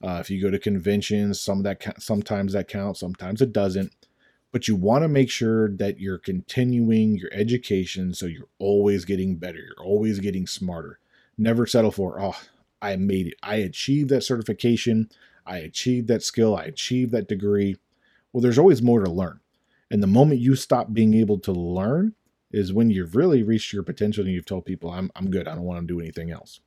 Uh, 0.04 0.18
if 0.22 0.30
you 0.30 0.42
go 0.42 0.50
to 0.50 0.60
conventions, 0.60 1.40
some 1.40 1.60
of 1.60 1.64
that 1.64 2.02
sometimes 2.02 2.54
that 2.54 2.68
counts, 2.68 3.00
sometimes 3.00 3.42
it 3.42 3.52
doesn't 3.52 3.94
but 4.52 4.68
you 4.68 4.76
want 4.76 5.04
to 5.04 5.08
make 5.08 5.30
sure 5.30 5.70
that 5.70 6.00
you're 6.00 6.18
continuing 6.18 7.16
your 7.18 7.30
education 7.34 8.14
so 8.14 8.26
you're 8.26 8.48
always 8.60 9.06
getting 9.06 9.36
better, 9.36 9.60
you're 9.60 9.86
always 9.86 10.20
getting 10.20 10.48
smarter. 10.48 11.00
Never 11.38 11.66
settle 11.66 11.92
for, 11.92 12.20
oh, 12.20 12.40
I 12.82 12.96
made 12.96 13.28
it. 13.28 13.36
I 13.44 13.56
achieved 13.56 14.10
that 14.10 14.24
certification, 14.24 15.10
I 15.46 15.58
achieved 15.60 16.08
that 16.08 16.24
skill, 16.24 16.56
I 16.56 16.64
achieved 16.64 17.12
that 17.12 17.28
degree. 17.28 17.78
Well, 18.32 18.42
there's 18.42 18.60
always 18.60 18.82
more 18.82 19.04
to 19.04 19.10
learn. 19.10 19.40
And 19.90 20.04
the 20.04 20.08
moment 20.08 20.42
you 20.42 20.56
stop 20.56 20.94
being 20.94 21.14
able 21.14 21.40
to 21.40 21.52
learn 21.52 22.14
is 22.52 22.74
when 22.74 22.90
you've 22.90 23.16
really 23.16 23.44
reached 23.44 23.74
your 23.74 23.84
potential 23.84 24.24
and 24.24 24.34
you've 24.34 24.46
told 24.46 24.66
people, 24.66 24.90
I'm, 24.92 25.12
I'm 25.16 25.30
good. 25.30 25.48
I 25.48 25.56
don't 25.56 25.64
want 25.64 25.82
to 25.82 25.94
do 25.94 26.00
anything 26.00 26.32
else. 26.32 26.60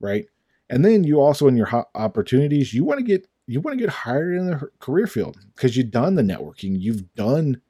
Right. 0.00 0.26
And 0.70 0.84
then 0.84 1.04
you 1.04 1.20
also, 1.20 1.48
in 1.48 1.56
your 1.56 1.86
opportunities, 1.94 2.74
you 2.74 2.84
want 2.84 2.98
to 2.98 3.04
get 3.04 3.26
you 3.48 3.60
want 3.62 3.78
to 3.78 3.82
get 3.82 3.92
hired 3.92 4.36
in 4.36 4.46
the 4.46 4.70
career 4.78 5.06
field 5.06 5.38
because 5.54 5.74
you've 5.74 5.90
done 5.90 6.14
the 6.14 6.22
networking, 6.22 6.78
you've 6.78 7.14
done 7.14 7.60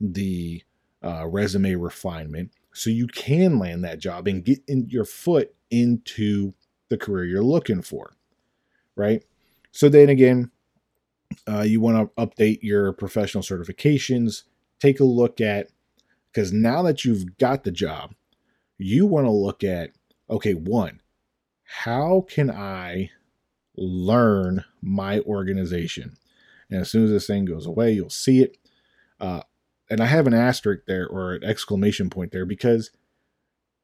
the 0.00 0.62
uh, 1.04 1.26
resume 1.26 1.74
refinement, 1.74 2.50
so 2.72 2.88
you 2.88 3.06
can 3.06 3.58
land 3.58 3.84
that 3.84 3.98
job 3.98 4.26
and 4.26 4.44
get 4.44 4.60
in 4.66 4.88
your 4.88 5.04
foot 5.04 5.54
into 5.70 6.54
the 6.88 6.96
career 6.96 7.26
you're 7.26 7.42
looking 7.42 7.82
for, 7.82 8.16
right? 8.96 9.22
So 9.70 9.90
then 9.90 10.08
again, 10.08 10.50
uh, 11.46 11.60
you 11.60 11.82
want 11.82 11.98
to 12.16 12.26
update 12.26 12.60
your 12.62 12.92
professional 12.94 13.42
certifications. 13.42 14.44
Take 14.80 14.98
a 14.98 15.04
look 15.04 15.42
at 15.42 15.68
because 16.32 16.54
now 16.54 16.82
that 16.82 17.04
you've 17.04 17.36
got 17.36 17.64
the 17.64 17.70
job, 17.70 18.14
you 18.78 19.04
want 19.04 19.26
to 19.26 19.30
look 19.30 19.62
at 19.62 19.90
okay, 20.30 20.54
one, 20.54 21.02
how 21.64 22.24
can 22.28 22.50
I 22.50 23.10
learn 23.78 24.64
my 24.82 25.20
organization. 25.20 26.16
And 26.70 26.80
as 26.80 26.90
soon 26.90 27.04
as 27.04 27.10
this 27.10 27.26
thing 27.26 27.44
goes 27.44 27.66
away, 27.66 27.92
you'll 27.92 28.10
see 28.10 28.42
it. 28.42 28.58
Uh, 29.20 29.42
and 29.90 30.00
I 30.00 30.06
have 30.06 30.26
an 30.26 30.34
asterisk 30.34 30.82
there 30.86 31.06
or 31.06 31.34
an 31.34 31.44
exclamation 31.44 32.10
point 32.10 32.32
there 32.32 32.44
because 32.44 32.90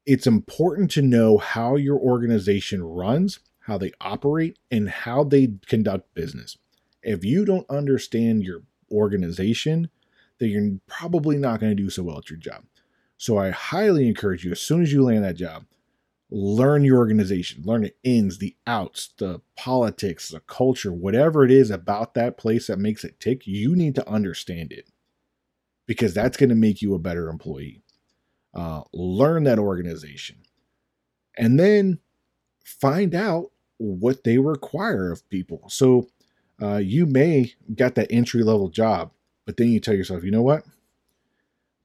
it's 0.06 0.26
important 0.26 0.90
to 0.92 1.02
know 1.02 1.38
how 1.38 1.76
your 1.76 1.98
organization 1.98 2.82
runs, 2.82 3.40
how 3.60 3.78
they 3.78 3.92
operate, 4.00 4.58
and 4.70 4.88
how 4.88 5.24
they 5.24 5.54
conduct 5.66 6.14
business. 6.14 6.58
If 7.02 7.24
you 7.24 7.44
don't 7.44 7.68
understand 7.70 8.42
your 8.42 8.60
organization, 8.90 9.88
then 10.38 10.48
you're 10.50 10.78
probably 10.86 11.38
not 11.38 11.60
going 11.60 11.74
to 11.74 11.82
do 11.82 11.90
so 11.90 12.02
well 12.02 12.18
at 12.18 12.28
your 12.28 12.38
job. 12.38 12.64
So 13.16 13.38
I 13.38 13.50
highly 13.50 14.08
encourage 14.08 14.44
you, 14.44 14.52
as 14.52 14.60
soon 14.60 14.82
as 14.82 14.92
you 14.92 15.02
land 15.02 15.24
that 15.24 15.36
job, 15.36 15.64
learn 16.30 16.84
your 16.84 16.98
organization, 16.98 17.62
learn 17.64 17.82
the 17.82 17.94
ins, 18.02 18.38
the 18.38 18.56
outs, 18.66 19.10
the 19.18 19.40
politics, 19.56 20.28
the 20.28 20.40
culture, 20.40 20.92
whatever 20.92 21.44
it 21.44 21.50
is 21.50 21.70
about 21.70 22.14
that 22.14 22.36
place 22.36 22.66
that 22.66 22.78
makes 22.78 23.04
it 23.04 23.20
tick, 23.20 23.46
you 23.46 23.76
need 23.76 23.94
to 23.94 24.08
understand 24.08 24.72
it 24.72 24.90
because 25.86 26.14
that's 26.14 26.36
going 26.36 26.48
to 26.48 26.54
make 26.54 26.82
you 26.82 26.94
a 26.94 26.98
better 26.98 27.28
employee. 27.28 27.82
Uh, 28.54 28.82
learn 28.92 29.44
that 29.44 29.58
organization 29.58 30.36
and 31.36 31.58
then 31.58 31.98
find 32.64 33.14
out 33.14 33.50
what 33.78 34.24
they 34.24 34.38
require 34.38 35.10
of 35.10 35.28
people. 35.28 35.68
So 35.68 36.08
uh, 36.62 36.76
you 36.76 37.04
may 37.04 37.52
get 37.74 37.96
that 37.96 38.12
entry 38.12 38.42
level 38.42 38.68
job, 38.68 39.10
but 39.44 39.56
then 39.56 39.68
you 39.68 39.80
tell 39.80 39.94
yourself, 39.94 40.22
you 40.22 40.30
know 40.30 40.42
what? 40.42 40.64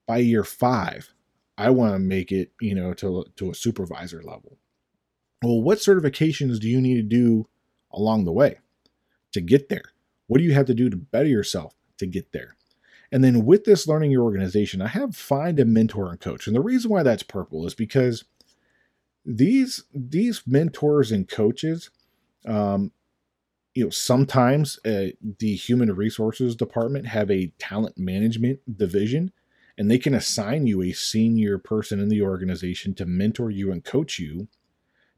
By 0.06 0.18
year 0.18 0.44
five, 0.44 1.12
I 1.58 1.70
want 1.70 1.94
to 1.94 1.98
make 1.98 2.32
it, 2.32 2.52
you 2.60 2.74
know, 2.74 2.94
to 2.94 3.24
to 3.36 3.50
a 3.50 3.54
supervisor 3.54 4.22
level. 4.22 4.58
Well, 5.42 5.62
what 5.62 5.78
certifications 5.78 6.58
do 6.58 6.68
you 6.68 6.80
need 6.80 6.96
to 6.96 7.02
do 7.02 7.48
along 7.92 8.24
the 8.24 8.32
way 8.32 8.58
to 9.32 9.40
get 9.40 9.68
there? 9.68 9.92
What 10.26 10.38
do 10.38 10.44
you 10.44 10.52
have 10.52 10.66
to 10.66 10.74
do 10.74 10.90
to 10.90 10.96
better 10.96 11.28
yourself 11.28 11.74
to 11.98 12.06
get 12.06 12.32
there? 12.32 12.56
And 13.12 13.24
then 13.24 13.44
with 13.44 13.64
this 13.64 13.88
learning 13.88 14.12
your 14.12 14.22
organization, 14.22 14.80
I 14.80 14.88
have 14.88 15.16
find 15.16 15.58
a 15.58 15.64
mentor 15.64 16.10
and 16.10 16.20
coach. 16.20 16.46
And 16.46 16.54
the 16.54 16.60
reason 16.60 16.90
why 16.90 17.02
that's 17.02 17.22
purple 17.22 17.66
is 17.66 17.74
because 17.74 18.24
these 19.24 19.84
these 19.94 20.42
mentors 20.46 21.12
and 21.12 21.28
coaches 21.28 21.90
um, 22.46 22.92
you 23.74 23.84
know 23.84 23.90
sometimes 23.90 24.78
uh, 24.84 25.08
the 25.38 25.54
human 25.54 25.92
resources 25.94 26.56
department 26.56 27.06
have 27.06 27.30
a 27.30 27.52
talent 27.58 27.98
management 27.98 28.60
division 28.76 29.32
and 29.80 29.90
they 29.90 29.96
can 29.96 30.12
assign 30.12 30.66
you 30.66 30.82
a 30.82 30.92
senior 30.92 31.56
person 31.56 32.00
in 32.00 32.10
the 32.10 32.20
organization 32.20 32.92
to 32.92 33.06
mentor 33.06 33.50
you 33.50 33.72
and 33.72 33.82
coach 33.82 34.18
you 34.18 34.46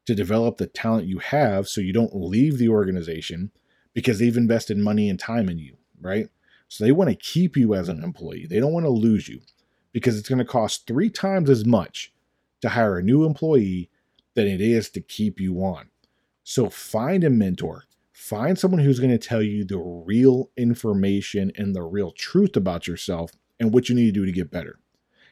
to 0.07 0.14
develop 0.14 0.57
the 0.57 0.68
talent 0.68 1.05
you 1.05 1.18
have 1.18 1.66
so 1.66 1.81
you 1.81 1.92
don't 1.92 2.14
leave 2.14 2.59
the 2.59 2.68
organization 2.68 3.51
because 3.92 4.20
they've 4.20 4.37
invested 4.37 4.79
money 4.79 5.11
and 5.11 5.18
time 5.18 5.48
in 5.48 5.59
you, 5.59 5.79
right? 6.01 6.29
So 6.68 6.85
they 6.85 6.92
want 6.92 7.11
to 7.11 7.16
keep 7.16 7.57
you 7.57 7.75
as 7.75 7.88
an 7.88 8.05
employee. 8.05 8.46
They 8.48 8.61
don't 8.61 8.72
want 8.72 8.87
to 8.87 8.90
lose 8.90 9.29
you 9.29 9.40
because 9.90 10.16
it's 10.16 10.29
going 10.29 10.38
to 10.38 10.44
cost 10.44 10.87
three 10.87 11.11
times 11.11 11.51
as 11.51 11.64
much 11.64 12.12
to 12.61 12.68
hire 12.68 12.98
a 12.98 13.03
new 13.03 13.25
employee 13.25 13.90
than 14.35 14.46
it 14.46 14.61
is 14.61 14.90
to 14.90 15.01
keep 15.01 15.40
you 15.40 15.57
on. 15.57 15.88
So 16.44 16.70
find 16.70 17.25
a 17.25 17.31
mentor. 17.31 17.87
Find 18.12 18.57
someone 18.57 18.83
who's 18.83 19.01
going 19.01 19.11
to 19.11 19.18
tell 19.18 19.42
you 19.42 19.64
the 19.64 19.79
real 19.79 20.51
information 20.57 21.51
and 21.57 21.75
the 21.75 21.83
real 21.83 22.12
truth 22.12 22.57
about 22.57 22.87
yourself 22.87 23.33
and 23.62 23.72
what 23.72 23.88
you 23.88 23.94
need 23.94 24.07
to 24.07 24.12
do 24.12 24.27
to 24.27 24.33
get 24.33 24.51
better. 24.51 24.81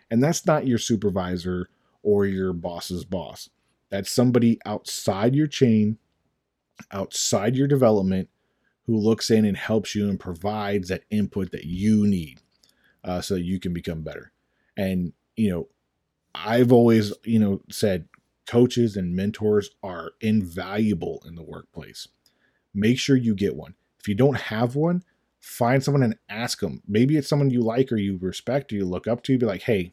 And 0.09 0.23
that's 0.23 0.47
not 0.47 0.65
your 0.67 0.79
supervisor 0.79 1.69
or 2.05 2.27
your 2.27 2.53
boss's 2.53 3.05
boss. 3.05 3.51
That's 3.91 4.11
somebody 4.11 4.61
outside 4.65 5.35
your 5.35 5.49
chain, 5.49 5.99
outside 6.93 7.57
your 7.57 7.67
development, 7.67 8.29
who 8.87 8.97
looks 8.97 9.31
in 9.31 9.45
and 9.45 9.57
helps 9.57 9.97
you 9.97 10.09
and 10.09 10.19
provides 10.19 10.89
that 10.89 11.03
input 11.11 11.51
that 11.51 11.65
you 11.65 12.07
need 12.07 12.41
uh, 13.03 13.21
so 13.21 13.35
that 13.35 13.43
you 13.43 13.59
can 13.59 13.73
become 13.73 14.03
better. 14.03 14.33
And, 14.77 15.13
you 15.37 15.51
know, 15.51 15.69
I've 16.33 16.71
always, 16.71 17.13
you 17.25 17.41
know, 17.41 17.63
said 17.69 18.09
coaches 18.47 18.97
and 18.97 19.17
mentors 19.17 19.71
are 19.83 20.13
invaluable 20.21 21.21
in 21.27 21.35
the 21.35 21.43
workplace. 21.43 22.07
Make 22.73 23.01
sure 23.01 23.17
you 23.17 23.35
get 23.35 23.57
one. 23.57 23.75
If 23.99 24.07
you 24.07 24.15
don't 24.15 24.39
have 24.39 24.77
one, 24.77 25.03
find 25.41 25.83
someone 25.83 26.03
and 26.03 26.17
ask 26.29 26.61
them. 26.61 26.83
Maybe 26.87 27.17
it's 27.17 27.29
someone 27.29 27.51
you 27.51 27.63
like 27.63 27.91
or 27.91 27.97
you 27.97 28.19
respect 28.21 28.73
or 28.73 28.77
you 28.77 28.85
look 28.85 29.07
up 29.09 29.23
to. 29.25 29.39
Be 29.39 29.47
like, 29.47 29.63
hey, 29.63 29.93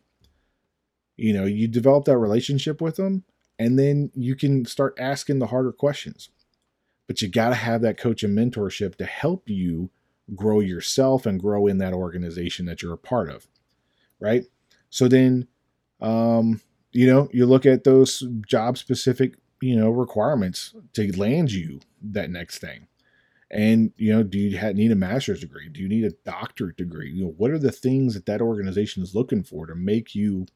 You 1.18 1.34
know, 1.34 1.46
you 1.46 1.68
develop 1.68 2.06
that 2.06 2.18
relationship 2.18 2.80
with 2.80 2.96
them, 2.96 3.24
and 3.58 3.78
then 3.78 4.12
you 4.14 4.36
can 4.36 4.66
start 4.66 4.96
asking 5.00 5.40
the 5.40 5.48
harder 5.48 5.72
questions. 5.72 6.30
But 7.08 7.22
you 7.22 7.28
got 7.28 7.50
to 7.50 7.56
have 7.56 7.82
that 7.82 7.98
coach 7.98 8.24
and 8.24 8.38
mentorship 8.38 8.96
to 8.96 9.06
help 9.06 9.50
you 9.50 9.90
grow 10.36 10.60
yourself 10.60 11.26
and 11.26 11.40
grow 11.40 11.66
in 11.66 11.80
that 11.80 11.94
organization 11.94 12.66
that 12.66 12.82
you're 12.82 12.94
a 12.94 12.98
part 12.98 13.30
of. 13.30 13.48
Right. 14.20 14.44
So 14.90 15.08
then, 15.08 15.48
um, 16.02 16.62
you 16.92 17.08
know, 17.08 17.30
you 17.32 17.46
look 17.46 17.66
at 17.66 17.84
those 17.84 18.24
job 18.46 18.78
specific, 18.78 19.36
you 19.62 19.76
know, 19.76 19.90
requirements 19.90 20.74
to 20.94 21.18
land 21.18 21.52
you 21.52 21.80
that 22.02 22.30
next 22.30 22.60
thing. 22.60 22.88
And, 23.50 23.94
you 23.96 24.14
know, 24.14 24.24
do 24.24 24.38
you 24.38 24.74
need 24.74 24.92
a 24.92 24.96
master's 24.96 25.40
degree? 25.40 25.70
Do 25.70 25.82
you 25.82 25.88
need 25.88 26.04
a 26.04 26.12
doctorate 26.30 26.76
degree? 26.76 27.12
You 27.12 27.26
know, 27.26 27.34
what 27.38 27.52
are 27.52 27.60
the 27.60 27.72
things 27.72 28.14
that 28.14 28.26
that 28.26 28.42
organization 28.42 29.04
is 29.04 29.16
looking 29.16 29.44
for 29.44 29.66
to 29.66 29.76
make 29.76 30.14
you 30.14 30.48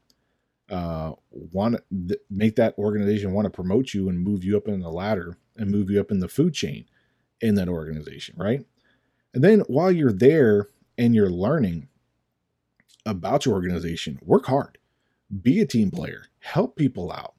uh, 0.70 1.12
want 1.30 1.76
to 1.76 1.82
th- 2.08 2.20
make 2.30 2.56
that 2.56 2.76
organization 2.78 3.32
want 3.32 3.46
to 3.46 3.50
promote 3.50 3.94
you 3.94 4.08
and 4.08 4.20
move 4.20 4.44
you 4.44 4.56
up 4.56 4.68
in 4.68 4.80
the 4.80 4.90
ladder 4.90 5.36
and 5.56 5.70
move 5.70 5.90
you 5.90 6.00
up 6.00 6.10
in 6.10 6.20
the 6.20 6.28
food 6.28 6.54
chain 6.54 6.84
in 7.40 7.54
that 7.54 7.68
organization, 7.68 8.34
right? 8.38 8.64
And 9.34 9.42
then 9.42 9.60
while 9.60 9.90
you're 9.90 10.12
there 10.12 10.68
and 10.96 11.14
you're 11.14 11.30
learning 11.30 11.88
about 13.04 13.44
your 13.44 13.54
organization, 13.54 14.18
work 14.22 14.46
hard, 14.46 14.78
be 15.42 15.60
a 15.60 15.66
team 15.66 15.90
player, 15.90 16.26
help 16.40 16.76
people 16.76 17.10
out. 17.10 17.31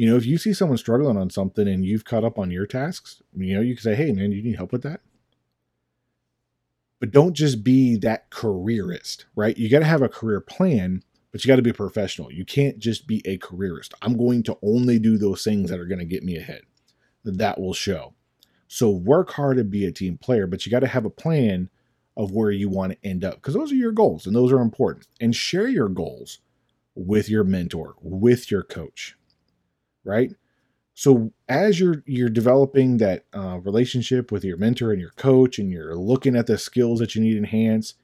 You 0.00 0.08
know, 0.08 0.16
if 0.16 0.24
you 0.24 0.38
see 0.38 0.54
someone 0.54 0.78
struggling 0.78 1.18
on 1.18 1.28
something 1.28 1.68
and 1.68 1.84
you've 1.84 2.06
caught 2.06 2.24
up 2.24 2.38
on 2.38 2.50
your 2.50 2.64
tasks, 2.64 3.20
you 3.36 3.54
know, 3.54 3.60
you 3.60 3.74
can 3.74 3.82
say, 3.82 3.94
hey, 3.94 4.12
man, 4.12 4.32
you 4.32 4.42
need 4.42 4.56
help 4.56 4.72
with 4.72 4.82
that? 4.82 5.02
But 7.00 7.10
don't 7.10 7.34
just 7.34 7.62
be 7.62 7.98
that 7.98 8.30
careerist, 8.30 9.26
right? 9.36 9.58
You 9.58 9.68
got 9.68 9.80
to 9.80 9.84
have 9.84 10.00
a 10.00 10.08
career 10.08 10.40
plan, 10.40 11.02
but 11.30 11.44
you 11.44 11.48
got 11.48 11.56
to 11.56 11.62
be 11.62 11.74
professional. 11.74 12.32
You 12.32 12.46
can't 12.46 12.78
just 12.78 13.06
be 13.06 13.20
a 13.26 13.36
careerist. 13.36 13.92
I'm 14.00 14.16
going 14.16 14.42
to 14.44 14.56
only 14.62 14.98
do 14.98 15.18
those 15.18 15.44
things 15.44 15.68
that 15.68 15.78
are 15.78 15.84
going 15.84 15.98
to 15.98 16.06
get 16.06 16.24
me 16.24 16.38
ahead. 16.38 16.62
That 17.22 17.60
will 17.60 17.74
show. 17.74 18.14
So 18.68 18.88
work 18.88 19.32
hard 19.32 19.58
and 19.58 19.70
be 19.70 19.84
a 19.84 19.92
team 19.92 20.16
player, 20.16 20.46
but 20.46 20.64
you 20.64 20.72
got 20.72 20.80
to 20.80 20.86
have 20.86 21.04
a 21.04 21.10
plan 21.10 21.68
of 22.16 22.30
where 22.30 22.50
you 22.50 22.70
want 22.70 22.92
to 22.92 23.06
end 23.06 23.22
up 23.22 23.34
because 23.34 23.52
those 23.52 23.70
are 23.70 23.76
your 23.76 23.92
goals 23.92 24.26
and 24.26 24.34
those 24.34 24.50
are 24.50 24.62
important. 24.62 25.08
And 25.20 25.36
share 25.36 25.68
your 25.68 25.90
goals 25.90 26.38
with 26.94 27.28
your 27.28 27.44
mentor, 27.44 27.96
with 28.00 28.50
your 28.50 28.62
coach, 28.62 29.14
right? 30.04 30.32
So 30.94 31.32
as 31.48 31.80
you're 31.80 32.02
you're 32.06 32.28
developing 32.28 32.98
that 32.98 33.24
uh, 33.32 33.58
relationship 33.60 34.30
with 34.30 34.44
your 34.44 34.56
mentor 34.56 34.92
and 34.92 35.00
your 35.00 35.12
coach, 35.12 35.58
and 35.58 35.70
you're 35.70 35.94
looking 35.94 36.36
at 36.36 36.46
the 36.46 36.58
skills 36.58 36.98
that 36.98 37.14
you 37.14 37.22
need 37.22 37.32
to 37.32 37.38
enhance 37.38 37.94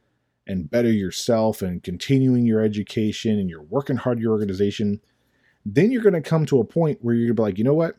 and 0.46 0.70
better 0.70 0.90
yourself, 0.90 1.60
and 1.60 1.82
continuing 1.82 2.46
your 2.46 2.60
education, 2.60 3.38
and 3.38 3.50
you're 3.50 3.62
working 3.62 3.96
hard 3.96 4.20
your 4.20 4.32
organization, 4.32 5.00
then 5.64 5.90
you're 5.90 6.02
going 6.02 6.14
to 6.14 6.20
come 6.20 6.46
to 6.46 6.60
a 6.60 6.64
point 6.64 6.98
where 7.02 7.14
you're 7.14 7.26
going 7.26 7.36
to 7.36 7.42
be 7.42 7.42
like, 7.42 7.58
you 7.58 7.64
know 7.64 7.74
what? 7.74 7.96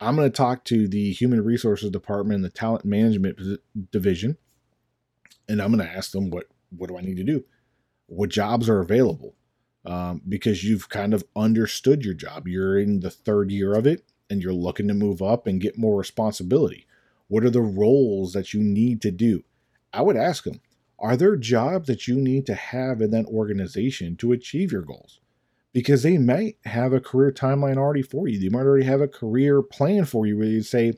I'm 0.00 0.16
going 0.16 0.30
to 0.30 0.36
talk 0.36 0.64
to 0.64 0.88
the 0.88 1.12
human 1.12 1.44
resources 1.44 1.90
department, 1.90 2.42
the 2.42 2.48
talent 2.48 2.86
management 2.86 3.38
division, 3.92 4.38
and 5.48 5.60
I'm 5.60 5.72
going 5.72 5.86
to 5.86 5.96
ask 5.96 6.12
them 6.12 6.30
what 6.30 6.46
what 6.76 6.88
do 6.88 6.96
I 6.96 7.02
need 7.02 7.18
to 7.18 7.24
do, 7.24 7.44
what 8.06 8.30
jobs 8.30 8.68
are 8.68 8.80
available, 8.80 9.34
um, 9.84 10.22
because 10.28 10.64
you've 10.64 10.88
kind 10.88 11.14
of 11.14 11.24
understood 11.34 12.04
your 12.04 12.14
job. 12.14 12.46
You're 12.46 12.78
in 12.78 13.00
the 13.00 13.10
third 13.10 13.50
year 13.50 13.74
of 13.74 13.86
it, 13.86 14.04
and 14.28 14.42
you're 14.42 14.52
looking 14.52 14.88
to 14.88 14.94
move 14.94 15.22
up 15.22 15.46
and 15.46 15.60
get 15.60 15.78
more 15.78 15.98
responsibility. 15.98 16.86
What 17.28 17.44
are 17.44 17.50
the 17.50 17.62
roles 17.62 18.32
that 18.32 18.52
you 18.52 18.60
need 18.60 19.00
to 19.02 19.10
do? 19.10 19.44
I 19.92 20.02
would 20.02 20.16
ask 20.16 20.44
them, 20.44 20.60
are 20.98 21.16
there 21.16 21.36
jobs 21.36 21.86
that 21.86 22.06
you 22.06 22.16
need 22.16 22.46
to 22.46 22.54
have 22.54 23.00
in 23.00 23.10
that 23.12 23.26
organization 23.26 24.16
to 24.16 24.32
achieve 24.32 24.70
your 24.70 24.82
goals? 24.82 25.20
because 25.72 26.02
they 26.02 26.18
might 26.18 26.56
have 26.64 26.92
a 26.92 27.00
career 27.00 27.30
timeline 27.30 27.76
already 27.76 28.02
for 28.02 28.26
you. 28.26 28.38
They 28.38 28.48
might 28.48 28.66
already 28.66 28.84
have 28.84 29.00
a 29.00 29.08
career 29.08 29.62
plan 29.62 30.04
for 30.04 30.26
you 30.26 30.36
where 30.36 30.46
you 30.46 30.62
say, 30.62 30.94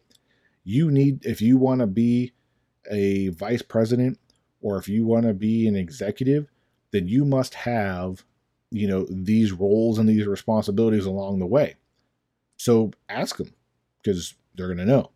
you 0.64 0.90
need, 0.90 1.24
if 1.26 1.42
you 1.42 1.58
want 1.58 1.80
to 1.80 1.86
be 1.86 2.32
a 2.90 3.28
vice 3.28 3.62
president 3.62 4.18
or 4.60 4.78
if 4.78 4.88
you 4.88 5.04
want 5.04 5.26
to 5.26 5.34
be 5.34 5.66
an 5.66 5.76
executive, 5.76 6.48
then 6.90 7.08
you 7.08 7.24
must 7.24 7.54
have, 7.54 8.24
you 8.72 8.88
know, 8.88 9.06
these 9.10 9.52
roles 9.52 9.98
and 9.98 10.08
these 10.08 10.26
responsibilities 10.26 11.04
along 11.04 11.38
the 11.38 11.46
way. 11.46 11.76
So 12.56 12.92
ask 13.08 13.36
them 13.36 13.52
because 14.02 14.34
they're 14.54 14.68
going 14.68 14.78
to 14.78 14.86
know, 14.86 15.10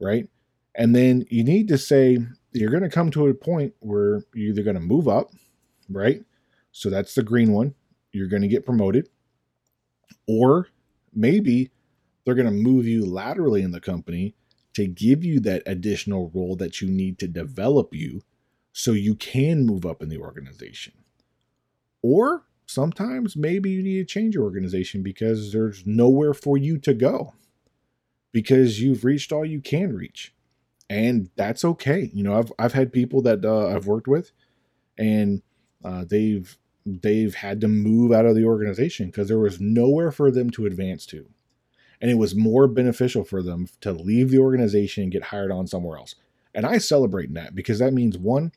right? 0.00 0.28
And 0.74 0.94
then 0.94 1.24
you 1.30 1.44
need 1.44 1.68
to 1.68 1.78
say, 1.78 2.18
you're 2.52 2.70
going 2.70 2.82
to 2.82 2.88
come 2.88 3.10
to 3.12 3.28
a 3.28 3.34
point 3.34 3.74
where 3.80 4.24
you're 4.34 4.50
either 4.50 4.62
going 4.62 4.74
to 4.74 4.80
move 4.80 5.08
up, 5.08 5.30
right? 5.88 6.22
So 6.72 6.90
that's 6.90 7.14
the 7.14 7.22
green 7.22 7.52
one 7.52 7.74
you're 8.12 8.28
going 8.28 8.42
to 8.42 8.48
get 8.48 8.66
promoted, 8.66 9.08
or 10.26 10.68
maybe 11.14 11.70
they're 12.24 12.34
going 12.34 12.46
to 12.46 12.52
move 12.52 12.86
you 12.86 13.06
laterally 13.06 13.62
in 13.62 13.70
the 13.70 13.80
company 13.80 14.34
to 14.74 14.86
give 14.86 15.24
you 15.24 15.40
that 15.40 15.62
additional 15.66 16.30
role 16.34 16.56
that 16.56 16.80
you 16.80 16.88
need 16.88 17.18
to 17.18 17.26
develop 17.26 17.94
you 17.94 18.22
so 18.72 18.92
you 18.92 19.14
can 19.14 19.66
move 19.66 19.84
up 19.84 20.02
in 20.02 20.08
the 20.08 20.18
organization. 20.18 20.92
Or 22.02 22.44
sometimes 22.72 23.36
maybe 23.36 23.70
you 23.70 23.82
need 23.82 23.98
to 23.98 24.04
change 24.04 24.34
your 24.34 24.44
organization 24.44 25.02
because 25.02 25.52
there's 25.52 25.86
nowhere 25.86 26.34
for 26.34 26.56
you 26.56 26.78
to 26.78 26.94
go 26.94 27.34
because 28.32 28.80
you've 28.80 29.04
reached 29.04 29.32
all 29.32 29.44
you 29.44 29.60
can 29.60 29.94
reach. 29.94 30.34
And 30.90 31.30
that's 31.36 31.64
okay. 31.64 32.10
You 32.12 32.22
know, 32.22 32.38
I've, 32.38 32.52
I've 32.58 32.72
had 32.72 32.92
people 32.92 33.22
that 33.22 33.44
uh, 33.44 33.68
I've 33.68 33.86
worked 33.86 34.08
with 34.08 34.32
and 34.98 35.42
uh, 35.84 36.04
they've 36.08 36.56
they've 36.84 37.34
had 37.34 37.60
to 37.60 37.68
move 37.68 38.10
out 38.10 38.26
of 38.26 38.34
the 38.34 38.44
organization 38.44 39.06
because 39.06 39.28
there 39.28 39.38
was 39.38 39.60
nowhere 39.60 40.10
for 40.10 40.30
them 40.30 40.50
to 40.50 40.66
advance 40.66 41.06
to. 41.06 41.26
And 42.00 42.10
it 42.10 42.14
was 42.14 42.34
more 42.34 42.66
beneficial 42.66 43.22
for 43.22 43.42
them 43.42 43.68
to 43.82 43.92
leave 43.92 44.30
the 44.30 44.38
organization 44.38 45.04
and 45.04 45.12
get 45.12 45.24
hired 45.24 45.52
on 45.52 45.68
somewhere 45.68 45.96
else. 45.96 46.16
And 46.52 46.66
I 46.66 46.78
celebrate 46.78 47.32
that 47.34 47.54
because 47.54 47.78
that 47.78 47.94
means 47.94 48.18
one, 48.18 48.50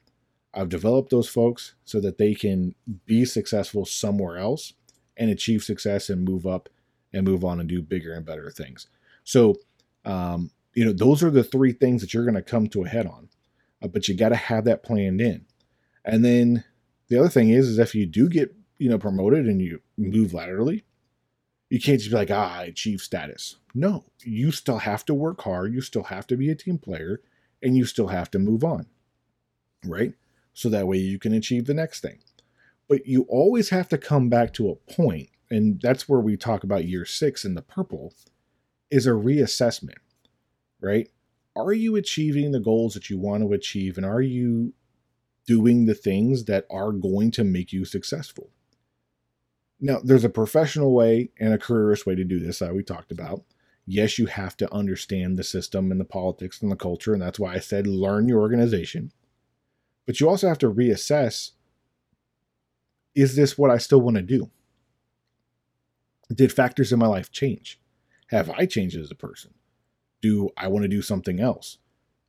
I've 0.55 0.69
developed 0.69 1.09
those 1.09 1.27
folks 1.27 1.75
so 1.83 1.99
that 1.99 2.17
they 2.17 2.33
can 2.33 2.75
be 3.05 3.25
successful 3.25 3.85
somewhere 3.85 4.37
else 4.37 4.73
and 5.17 5.29
achieve 5.29 5.63
success 5.63 6.09
and 6.09 6.23
move 6.23 6.47
up 6.47 6.69
and 7.13 7.25
move 7.25 7.43
on 7.43 7.59
and 7.59 7.67
do 7.67 7.81
bigger 7.81 8.13
and 8.13 8.25
better 8.25 8.49
things. 8.49 8.87
So, 9.23 9.55
um, 10.05 10.51
you 10.73 10.85
know, 10.85 10.93
those 10.93 11.23
are 11.23 11.29
the 11.29 11.43
three 11.43 11.71
things 11.71 12.01
that 12.01 12.13
you're 12.13 12.25
going 12.25 12.35
to 12.35 12.41
come 12.41 12.67
to 12.67 12.83
a 12.83 12.87
head 12.87 13.05
on, 13.05 13.29
uh, 13.81 13.87
but 13.87 14.07
you 14.07 14.15
got 14.15 14.29
to 14.29 14.35
have 14.35 14.65
that 14.65 14.83
planned 14.83 15.21
in. 15.21 15.45
And 16.03 16.23
then 16.23 16.63
the 17.07 17.19
other 17.19 17.29
thing 17.29 17.49
is, 17.49 17.67
is 17.67 17.79
if 17.79 17.95
you 17.95 18.05
do 18.05 18.29
get 18.29 18.55
you 18.77 18.89
know 18.89 18.97
promoted 18.97 19.45
and 19.45 19.61
you 19.61 19.81
move 19.97 20.33
laterally, 20.33 20.83
you 21.69 21.79
can't 21.79 21.99
just 21.99 22.11
be 22.11 22.17
like, 22.17 22.31
ah, 22.31 22.59
I 22.59 22.63
achieved 22.65 23.01
status. 23.01 23.57
No, 23.73 24.05
you 24.23 24.51
still 24.51 24.79
have 24.79 25.05
to 25.05 25.13
work 25.13 25.41
hard. 25.41 25.73
You 25.73 25.81
still 25.81 26.03
have 26.03 26.27
to 26.27 26.37
be 26.37 26.49
a 26.49 26.55
team 26.55 26.77
player, 26.77 27.21
and 27.61 27.75
you 27.75 27.85
still 27.85 28.07
have 28.07 28.29
to 28.31 28.39
move 28.39 28.63
on, 28.63 28.85
right? 29.85 30.13
So 30.55 30.69
that 30.69 30.87
way 30.87 30.97
you 30.97 31.19
can 31.19 31.33
achieve 31.33 31.65
the 31.65 31.75
next 31.75 31.99
thing. 31.99 32.17
But 32.89 33.05
you 33.05 33.27
always 33.29 33.69
have 33.69 33.87
to 33.89 33.99
come 33.99 34.27
back 34.27 34.51
to 34.53 34.69
a 34.69 34.75
point, 34.91 35.29
and 35.51 35.79
that's 35.79 36.09
where 36.09 36.19
we 36.19 36.35
talk 36.35 36.63
about 36.63 36.85
year 36.85 37.05
six 37.05 37.45
in 37.45 37.53
the 37.53 37.61
purple, 37.61 38.15
is 38.89 39.05
a 39.05 39.11
reassessment, 39.11 39.99
right? 40.81 41.09
Are 41.55 41.73
you 41.73 41.95
achieving 41.95 42.51
the 42.51 42.59
goals 42.59 42.95
that 42.95 43.11
you 43.11 43.19
want 43.19 43.43
to 43.43 43.53
achieve, 43.53 43.97
and 43.97 44.05
are 44.05 44.21
you 44.21 44.73
doing 45.45 45.85
the 45.85 45.93
things 45.93 46.45
that 46.45 46.65
are 46.69 46.91
going 46.91 47.31
to 47.31 47.43
make 47.43 47.71
you 47.71 47.85
successful. 47.85 48.49
Now, 49.79 49.99
there's 50.03 50.23
a 50.23 50.29
professional 50.29 50.93
way 50.93 51.29
and 51.39 51.53
a 51.53 51.57
careerist 51.57 52.05
way 52.05 52.15
to 52.15 52.23
do 52.23 52.39
this 52.39 52.59
that 52.59 52.73
we 52.73 52.83
talked 52.83 53.11
about. 53.11 53.43
Yes, 53.85 54.17
you 54.17 54.25
have 54.25 54.57
to 54.57 54.73
understand 54.73 55.37
the 55.37 55.43
system 55.43 55.91
and 55.91 55.99
the 55.99 56.05
politics 56.05 56.61
and 56.61 56.71
the 56.71 56.75
culture, 56.75 57.13
and 57.13 57.21
that's 57.21 57.39
why 57.39 57.53
I 57.53 57.59
said 57.59 57.85
learn 57.85 58.27
your 58.27 58.39
organization. 58.39 59.11
But 60.05 60.19
you 60.19 60.29
also 60.29 60.47
have 60.47 60.59
to 60.59 60.71
reassess 60.71 61.51
is 63.15 63.35
this 63.35 63.57
what 63.57 63.71
I 63.71 63.77
still 63.77 64.01
want 64.01 64.17
to 64.17 64.21
do? 64.21 64.51
Did 66.33 66.51
factors 66.51 66.91
in 66.91 66.99
my 66.99 67.07
life 67.07 67.31
change? 67.31 67.79
Have 68.27 68.49
I 68.49 68.65
changed 68.65 68.97
as 68.97 69.09
a 69.09 69.15
person? 69.15 69.53
Do 70.21 70.49
I 70.57 70.67
want 70.67 70.83
to 70.83 70.89
do 70.89 71.01
something 71.01 71.39
else? 71.39 71.77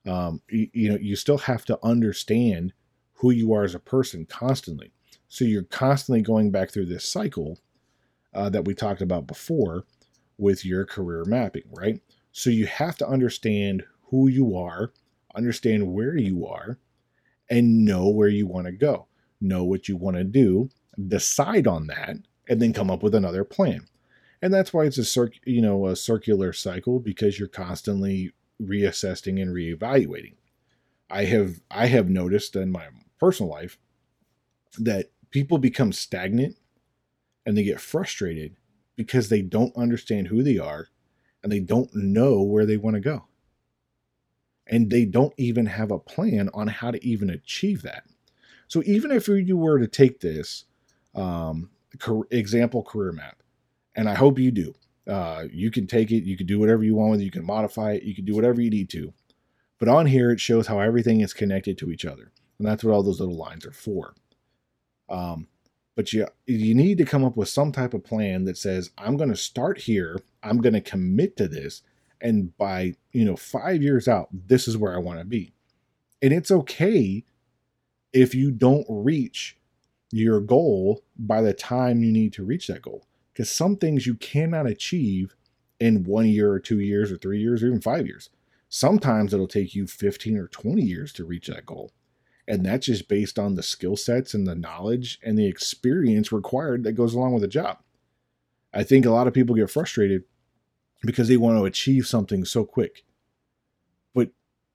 Um, 0.06 0.42
you, 0.48 0.68
you 0.72 0.88
know, 0.90 0.98
you 1.00 1.16
still 1.16 1.38
have 1.38 1.64
to 1.64 1.78
understand 1.82 2.72
who 3.14 3.30
you 3.30 3.52
are 3.52 3.64
as 3.64 3.74
a 3.74 3.80
person 3.80 4.26
constantly. 4.26 4.92
So 5.28 5.44
you're 5.44 5.64
constantly 5.64 6.22
going 6.22 6.50
back 6.50 6.70
through 6.70 6.86
this 6.86 7.04
cycle 7.04 7.58
uh, 8.32 8.48
that 8.50 8.64
we 8.64 8.74
talked 8.74 9.02
about 9.02 9.26
before 9.26 9.84
with 10.38 10.64
your 10.64 10.84
career 10.84 11.24
mapping, 11.24 11.64
right? 11.72 12.00
So 12.30 12.50
you 12.50 12.66
have 12.66 12.96
to 12.98 13.08
understand 13.08 13.84
who 14.10 14.28
you 14.28 14.56
are, 14.56 14.92
understand 15.34 15.92
where 15.92 16.16
you 16.16 16.46
are, 16.46 16.78
and 17.48 17.84
know 17.84 18.08
where 18.08 18.28
you 18.28 18.46
want 18.46 18.66
to 18.66 18.72
go. 18.72 19.06
Know 19.40 19.64
what 19.64 19.88
you 19.88 19.96
want 19.96 20.16
to 20.16 20.24
do, 20.24 20.70
decide 21.06 21.66
on 21.66 21.86
that, 21.88 22.16
and 22.48 22.60
then 22.60 22.72
come 22.72 22.90
up 22.90 23.02
with 23.02 23.14
another 23.14 23.44
plan. 23.44 23.86
And 24.42 24.52
that's 24.52 24.72
why 24.72 24.84
it's 24.84 24.98
a 24.98 25.04
circ, 25.04 25.34
you 25.44 25.60
know, 25.60 25.86
a 25.86 25.96
circular 25.96 26.52
cycle 26.52 27.00
because 27.00 27.38
you're 27.38 27.48
constantly 27.48 28.32
reassessing 28.62 29.40
and 29.40 29.54
reevaluating. 29.54 30.34
I 31.10 31.24
have 31.24 31.60
I 31.70 31.86
have 31.86 32.08
noticed 32.08 32.56
in 32.56 32.72
my 32.72 32.86
personal 33.18 33.50
life 33.50 33.78
that 34.78 35.10
people 35.30 35.58
become 35.58 35.92
stagnant 35.92 36.56
and 37.44 37.56
they 37.56 37.64
get 37.64 37.80
frustrated 37.80 38.56
because 38.96 39.28
they 39.28 39.42
don't 39.42 39.76
understand 39.76 40.28
who 40.28 40.42
they 40.42 40.58
are 40.58 40.88
and 41.42 41.52
they 41.52 41.60
don't 41.60 41.94
know 41.94 42.42
where 42.42 42.66
they 42.66 42.76
want 42.76 42.94
to 42.94 43.00
go. 43.00 43.26
And 44.66 44.90
they 44.90 45.04
don't 45.04 45.32
even 45.36 45.66
have 45.66 45.90
a 45.90 45.98
plan 45.98 46.50
on 46.52 46.66
how 46.66 46.90
to 46.90 47.04
even 47.06 47.30
achieve 47.30 47.82
that. 47.82 48.04
So 48.68 48.82
even 48.84 49.12
if 49.12 49.28
you 49.28 49.56
were 49.56 49.78
to 49.78 49.86
take 49.86 50.20
this 50.20 50.64
um, 51.14 51.70
example 52.30 52.82
career 52.82 53.12
map, 53.12 53.42
and 53.94 54.08
I 54.08 54.14
hope 54.14 54.38
you 54.38 54.50
do, 54.50 54.74
uh, 55.06 55.44
you 55.52 55.70
can 55.70 55.86
take 55.86 56.10
it, 56.10 56.24
you 56.24 56.36
can 56.36 56.46
do 56.46 56.58
whatever 56.58 56.82
you 56.82 56.96
want 56.96 57.12
with 57.12 57.20
it, 57.20 57.24
you 57.24 57.30
can 57.30 57.46
modify 57.46 57.92
it, 57.92 58.02
you 58.02 58.14
can 58.14 58.24
do 58.24 58.34
whatever 58.34 58.60
you 58.60 58.70
need 58.70 58.90
to. 58.90 59.12
But 59.78 59.88
on 59.88 60.06
here, 60.06 60.30
it 60.30 60.40
shows 60.40 60.66
how 60.66 60.80
everything 60.80 61.20
is 61.20 61.32
connected 61.32 61.78
to 61.78 61.90
each 61.90 62.04
other. 62.04 62.32
And 62.58 62.66
that's 62.66 62.82
what 62.82 62.92
all 62.92 63.02
those 63.02 63.20
little 63.20 63.36
lines 63.36 63.64
are 63.66 63.72
for. 63.72 64.14
Um, 65.08 65.46
but 65.96 66.12
you 66.12 66.26
you 66.46 66.74
need 66.74 66.98
to 66.98 67.04
come 67.04 67.24
up 67.24 67.36
with 67.36 67.48
some 67.48 67.72
type 67.72 67.94
of 67.94 68.04
plan 68.04 68.44
that 68.44 68.56
says 68.56 68.90
i'm 68.98 69.16
going 69.16 69.30
to 69.30 69.36
start 69.36 69.78
here 69.78 70.20
i'm 70.44 70.58
going 70.58 70.74
to 70.74 70.80
commit 70.80 71.36
to 71.36 71.48
this 71.48 71.82
and 72.26 72.56
by 72.58 72.94
you 73.12 73.24
know 73.24 73.36
5 73.36 73.82
years 73.82 74.08
out 74.08 74.28
this 74.32 74.66
is 74.66 74.76
where 74.76 74.94
i 74.94 74.98
want 74.98 75.20
to 75.20 75.24
be. 75.24 75.52
And 76.20 76.32
it's 76.32 76.50
okay 76.50 77.24
if 78.12 78.34
you 78.34 78.50
don't 78.50 78.86
reach 78.88 79.56
your 80.10 80.40
goal 80.40 81.02
by 81.16 81.40
the 81.40 81.52
time 81.52 82.02
you 82.02 82.10
need 82.10 82.32
to 82.32 82.44
reach 82.44 82.66
that 82.66 82.82
goal 82.82 83.06
because 83.32 83.50
some 83.50 83.76
things 83.76 84.06
you 84.06 84.14
cannot 84.14 84.66
achieve 84.66 85.36
in 85.78 86.04
1 86.04 86.26
year 86.26 86.50
or 86.50 86.58
2 86.58 86.80
years 86.80 87.12
or 87.12 87.16
3 87.16 87.38
years 87.38 87.62
or 87.62 87.68
even 87.68 87.80
5 87.80 88.06
years. 88.06 88.30
Sometimes 88.68 89.32
it'll 89.32 89.46
take 89.46 89.74
you 89.74 89.86
15 89.86 90.36
or 90.36 90.48
20 90.48 90.82
years 90.82 91.12
to 91.12 91.24
reach 91.24 91.46
that 91.46 91.66
goal. 91.66 91.92
And 92.48 92.64
that's 92.64 92.86
just 92.86 93.08
based 93.08 93.38
on 93.38 93.54
the 93.54 93.62
skill 93.62 93.96
sets 93.96 94.34
and 94.34 94.46
the 94.46 94.54
knowledge 94.54 95.18
and 95.22 95.38
the 95.38 95.46
experience 95.46 96.32
required 96.32 96.82
that 96.84 96.92
goes 96.92 97.14
along 97.14 97.32
with 97.34 97.42
the 97.42 97.48
job. 97.48 97.78
I 98.72 98.82
think 98.84 99.04
a 99.04 99.10
lot 99.10 99.26
of 99.26 99.34
people 99.34 99.54
get 99.54 99.70
frustrated 99.70 100.24
because 101.06 101.28
they 101.28 101.36
want 101.36 101.58
to 101.58 101.64
achieve 101.64 102.06
something 102.06 102.44
so 102.44 102.64
quick. 102.64 103.04
But 104.14 104.30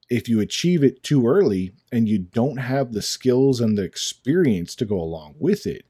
if 0.09 0.27
you 0.27 0.39
achieve 0.39 0.83
it 0.83 1.03
too 1.03 1.27
early 1.27 1.73
and 1.91 2.07
you 2.07 2.19
don't 2.19 2.57
have 2.57 2.93
the 2.93 3.01
skills 3.01 3.59
and 3.59 3.77
the 3.77 3.83
experience 3.83 4.75
to 4.75 4.85
go 4.85 4.99
along 4.99 5.35
with 5.39 5.65
it, 5.67 5.85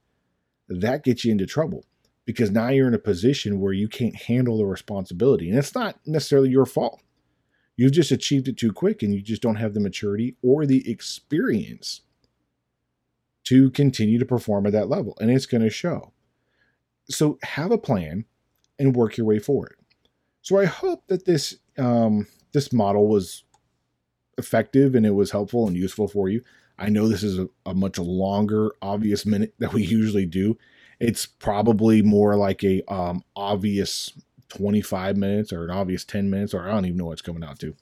that 0.68 1.04
gets 1.04 1.26
you 1.26 1.32
into 1.32 1.46
trouble 1.46 1.86
because 2.26 2.52
now 2.52 2.70
you're 2.70 2.88
in 2.88 2.94
a 2.94 3.00
position 3.00 3.60
where 3.60 3.74
you 3.74 3.88
can't 3.88 4.16
handle 4.16 4.58
the 4.58 4.66
responsibility. 4.66 5.50
And 5.50 5.58
it's 5.58 5.76
not 5.76 6.00
necessarily 6.06 6.50
your 6.50 6.66
fault. 6.66 7.02
You've 7.76 7.92
just 7.92 8.12
achieved 8.12 8.48
it 8.48 8.58
too 8.58 8.72
quick 8.72 9.02
and 9.02 9.14
you 9.14 9.22
just 9.22 9.42
don't 9.42 9.56
have 9.56 9.74
the 9.74 9.80
maturity 9.80 10.36
or 10.42 10.66
the 10.66 10.90
experience 10.90 12.02
to 13.46 13.72
continue 13.72 14.20
to 14.20 14.26
perform 14.26 14.66
at 14.66 14.74
that 14.74 14.90
level. 14.90 15.18
And 15.20 15.32
it's 15.32 15.46
going 15.46 15.64
to 15.64 15.70
show. 15.70 16.14
So 17.10 17.40
have 17.44 17.72
a 17.72 17.78
plan 17.78 18.26
and 18.78 18.96
work 18.96 19.18
your 19.18 19.26
way 19.26 19.40
forward. 19.40 19.76
So 20.42 20.60
I 20.60 20.66
hope 20.66 21.08
that 21.08 21.26
this 21.26 21.58
um, 21.78 22.28
this 22.52 22.74
model 22.74 23.08
was 23.08 23.44
effective 24.38 24.96
and 24.96 25.06
it 25.06 25.12
was 25.12 25.32
helpful 25.32 25.68
and 25.68 25.76
useful 25.76 26.08
for 26.08 26.30
you. 26.30 26.42
I 26.78 26.90
know 26.90 27.08
this 27.08 27.24
is 27.24 27.38
a, 27.38 27.48
a 27.66 27.74
much 27.74 28.00
longer 28.00 28.72
obvious 28.82 29.26
minute 29.26 29.54
that 29.60 29.74
we 29.74 29.84
usually 29.86 30.26
do. 30.26 30.58
It's 31.00 31.26
probably 31.26 32.02
more 32.02 32.36
like 32.36 32.64
a 32.64 32.82
um, 32.92 33.24
obvious 33.36 34.12
25 34.50 35.18
minutes 35.18 35.54
or 35.54 35.64
an 35.64 35.72
obvious 35.72 36.04
10 36.04 36.30
minutes, 36.30 36.54
or 36.54 36.68
I 36.68 36.72
don't 36.72 36.86
even 36.86 36.98
know 36.98 37.06
what's 37.06 37.22
coming 37.22 37.44
out 37.44 37.60
to. 37.60 37.76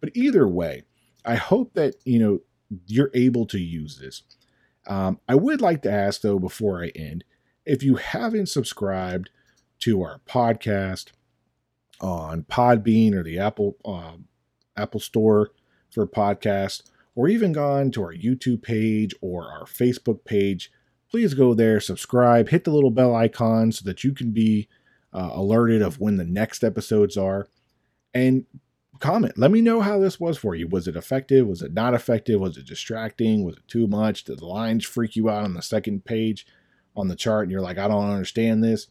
But 0.00 0.10
either 0.14 0.46
way, 0.46 0.82
I 1.24 1.36
hope 1.36 1.74
that, 1.74 1.96
you 2.04 2.18
know, 2.18 2.40
you're 2.86 3.10
able 3.14 3.46
to 3.46 3.58
use 3.58 3.98
this. 3.98 4.22
Um, 4.86 5.20
I 5.28 5.34
would 5.34 5.60
like 5.60 5.82
to 5.82 5.92
ask, 5.92 6.20
though, 6.20 6.38
before 6.38 6.82
I 6.82 6.88
end, 6.88 7.24
if 7.64 7.82
you 7.82 7.96
haven't 7.96 8.48
subscribed 8.48 9.30
to 9.80 10.02
our 10.02 10.20
podcast 10.26 11.10
on 12.00 12.44
Podbean 12.44 13.14
or 13.14 13.22
the 13.22 13.38
Apple 13.38 13.76
uh, 13.84 14.12
Apple 14.76 15.00
Store 15.00 15.50
for 15.90 16.06
podcast, 16.06 16.82
or 17.14 17.28
even 17.28 17.52
gone 17.52 17.90
to 17.92 18.02
our 18.02 18.14
YouTube 18.14 18.62
page 18.62 19.14
or 19.20 19.50
our 19.50 19.64
Facebook 19.64 20.24
page, 20.24 20.70
please 21.10 21.34
go 21.34 21.54
there, 21.54 21.80
subscribe, 21.80 22.48
hit 22.48 22.64
the 22.64 22.70
little 22.70 22.90
bell 22.90 23.14
icon 23.14 23.72
so 23.72 23.84
that 23.84 24.04
you 24.04 24.12
can 24.12 24.30
be 24.30 24.68
uh, 25.12 25.30
alerted 25.32 25.82
of 25.82 25.98
when 25.98 26.16
the 26.16 26.24
next 26.24 26.62
episodes 26.62 27.16
are, 27.16 27.48
and 28.14 28.44
comment. 29.00 29.38
Let 29.38 29.50
me 29.50 29.60
know 29.60 29.80
how 29.80 29.98
this 29.98 30.20
was 30.20 30.38
for 30.38 30.54
you. 30.54 30.68
Was 30.68 30.88
it 30.88 30.96
effective? 30.96 31.46
Was 31.46 31.62
it 31.62 31.72
not 31.72 31.94
effective? 31.94 32.40
Was 32.40 32.56
it 32.56 32.66
distracting? 32.66 33.44
Was 33.44 33.56
it 33.56 33.68
too 33.68 33.86
much? 33.86 34.24
Did 34.24 34.40
the 34.40 34.46
lines 34.46 34.84
freak 34.84 35.16
you 35.16 35.30
out 35.30 35.44
on 35.44 35.54
the 35.54 35.62
second 35.62 36.04
page 36.04 36.46
on 36.96 37.08
the 37.08 37.16
chart 37.16 37.44
and 37.44 37.52
you're 37.52 37.60
like, 37.60 37.78
I 37.78 37.88
don't 37.88 38.10
understand 38.10 38.62
this? 38.62 38.88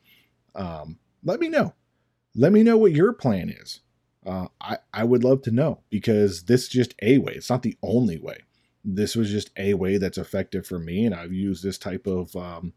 Um, 0.56 0.98
let 1.24 1.40
me 1.40 1.50
know. 1.50 1.74
Let 2.38 2.54
me 2.54 2.62
know 2.62 2.78
what 2.78 2.92
your 2.94 3.14
plan 3.14 3.50
is. 3.50 3.82
Uh, 4.26 4.48
I, 4.62 4.78
I 4.94 5.04
would 5.04 5.24
love 5.24 5.42
to 5.44 5.52
know 5.52 5.82
because 5.90 6.44
this 6.44 6.64
is 6.64 6.70
just 6.70 6.94
a 7.02 7.18
way. 7.18 7.34
It's 7.34 7.50
not 7.50 7.64
the 7.64 7.78
only 7.82 8.20
way. 8.20 8.38
This 8.86 9.16
was 9.16 9.32
just 9.32 9.50
a 9.58 9.74
way 9.74 9.98
that's 9.98 10.20
effective 10.20 10.68
for 10.68 10.78
me. 10.78 11.06
And 11.06 11.16
I've 11.16 11.34
used 11.34 11.64
this 11.64 11.80
type 11.80 12.06
of 12.06 12.36
um, 12.36 12.74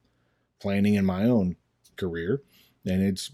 planning 0.61 0.95
in 0.95 1.05
my 1.05 1.25
own 1.25 1.57
career 1.97 2.41
and 2.87 3.03
it's 3.03 3.33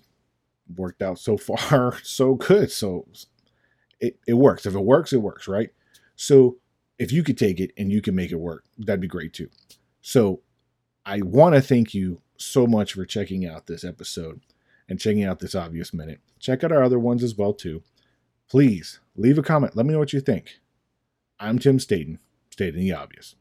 worked 0.76 1.00
out 1.00 1.18
so 1.18 1.36
far 1.36 1.96
so 2.02 2.34
good. 2.34 2.72
So 2.72 3.06
it, 4.00 4.18
it 4.26 4.34
works. 4.34 4.66
If 4.66 4.74
it 4.74 4.84
works, 4.84 5.12
it 5.12 5.22
works, 5.22 5.46
right? 5.46 5.70
So 6.16 6.56
if 6.98 7.12
you 7.12 7.22
could 7.22 7.38
take 7.38 7.60
it 7.60 7.70
and 7.78 7.92
you 7.92 8.02
can 8.02 8.16
make 8.16 8.32
it 8.32 8.36
work, 8.36 8.64
that'd 8.78 9.00
be 9.00 9.06
great 9.06 9.32
too. 9.32 9.48
So 10.00 10.40
I 11.04 11.20
want 11.22 11.54
to 11.54 11.60
thank 11.60 11.94
you 11.94 12.20
so 12.36 12.66
much 12.66 12.94
for 12.94 13.04
checking 13.04 13.46
out 13.46 13.66
this 13.66 13.84
episode 13.84 14.40
and 14.88 15.01
checking 15.01 15.25
out 15.25 15.40
this 15.40 15.55
obvious 15.55 15.92
minute. 15.92 16.20
Check 16.38 16.62
out 16.64 16.72
our 16.72 16.83
other 16.83 16.99
ones 16.99 17.22
as 17.22 17.37
well 17.37 17.53
too. 17.53 17.83
Please 18.49 19.01
leave 19.16 19.38
a 19.38 19.42
comment. 19.42 19.77
Let 19.77 19.87
me 19.87 19.92
know 19.92 19.99
what 19.99 20.12
you 20.12 20.20
think. 20.20 20.61
I'm 21.38 21.59
Tim 21.59 21.79
Staten, 21.79 22.18
stating 22.51 22.81
the 22.81 22.92
obvious. 22.92 23.35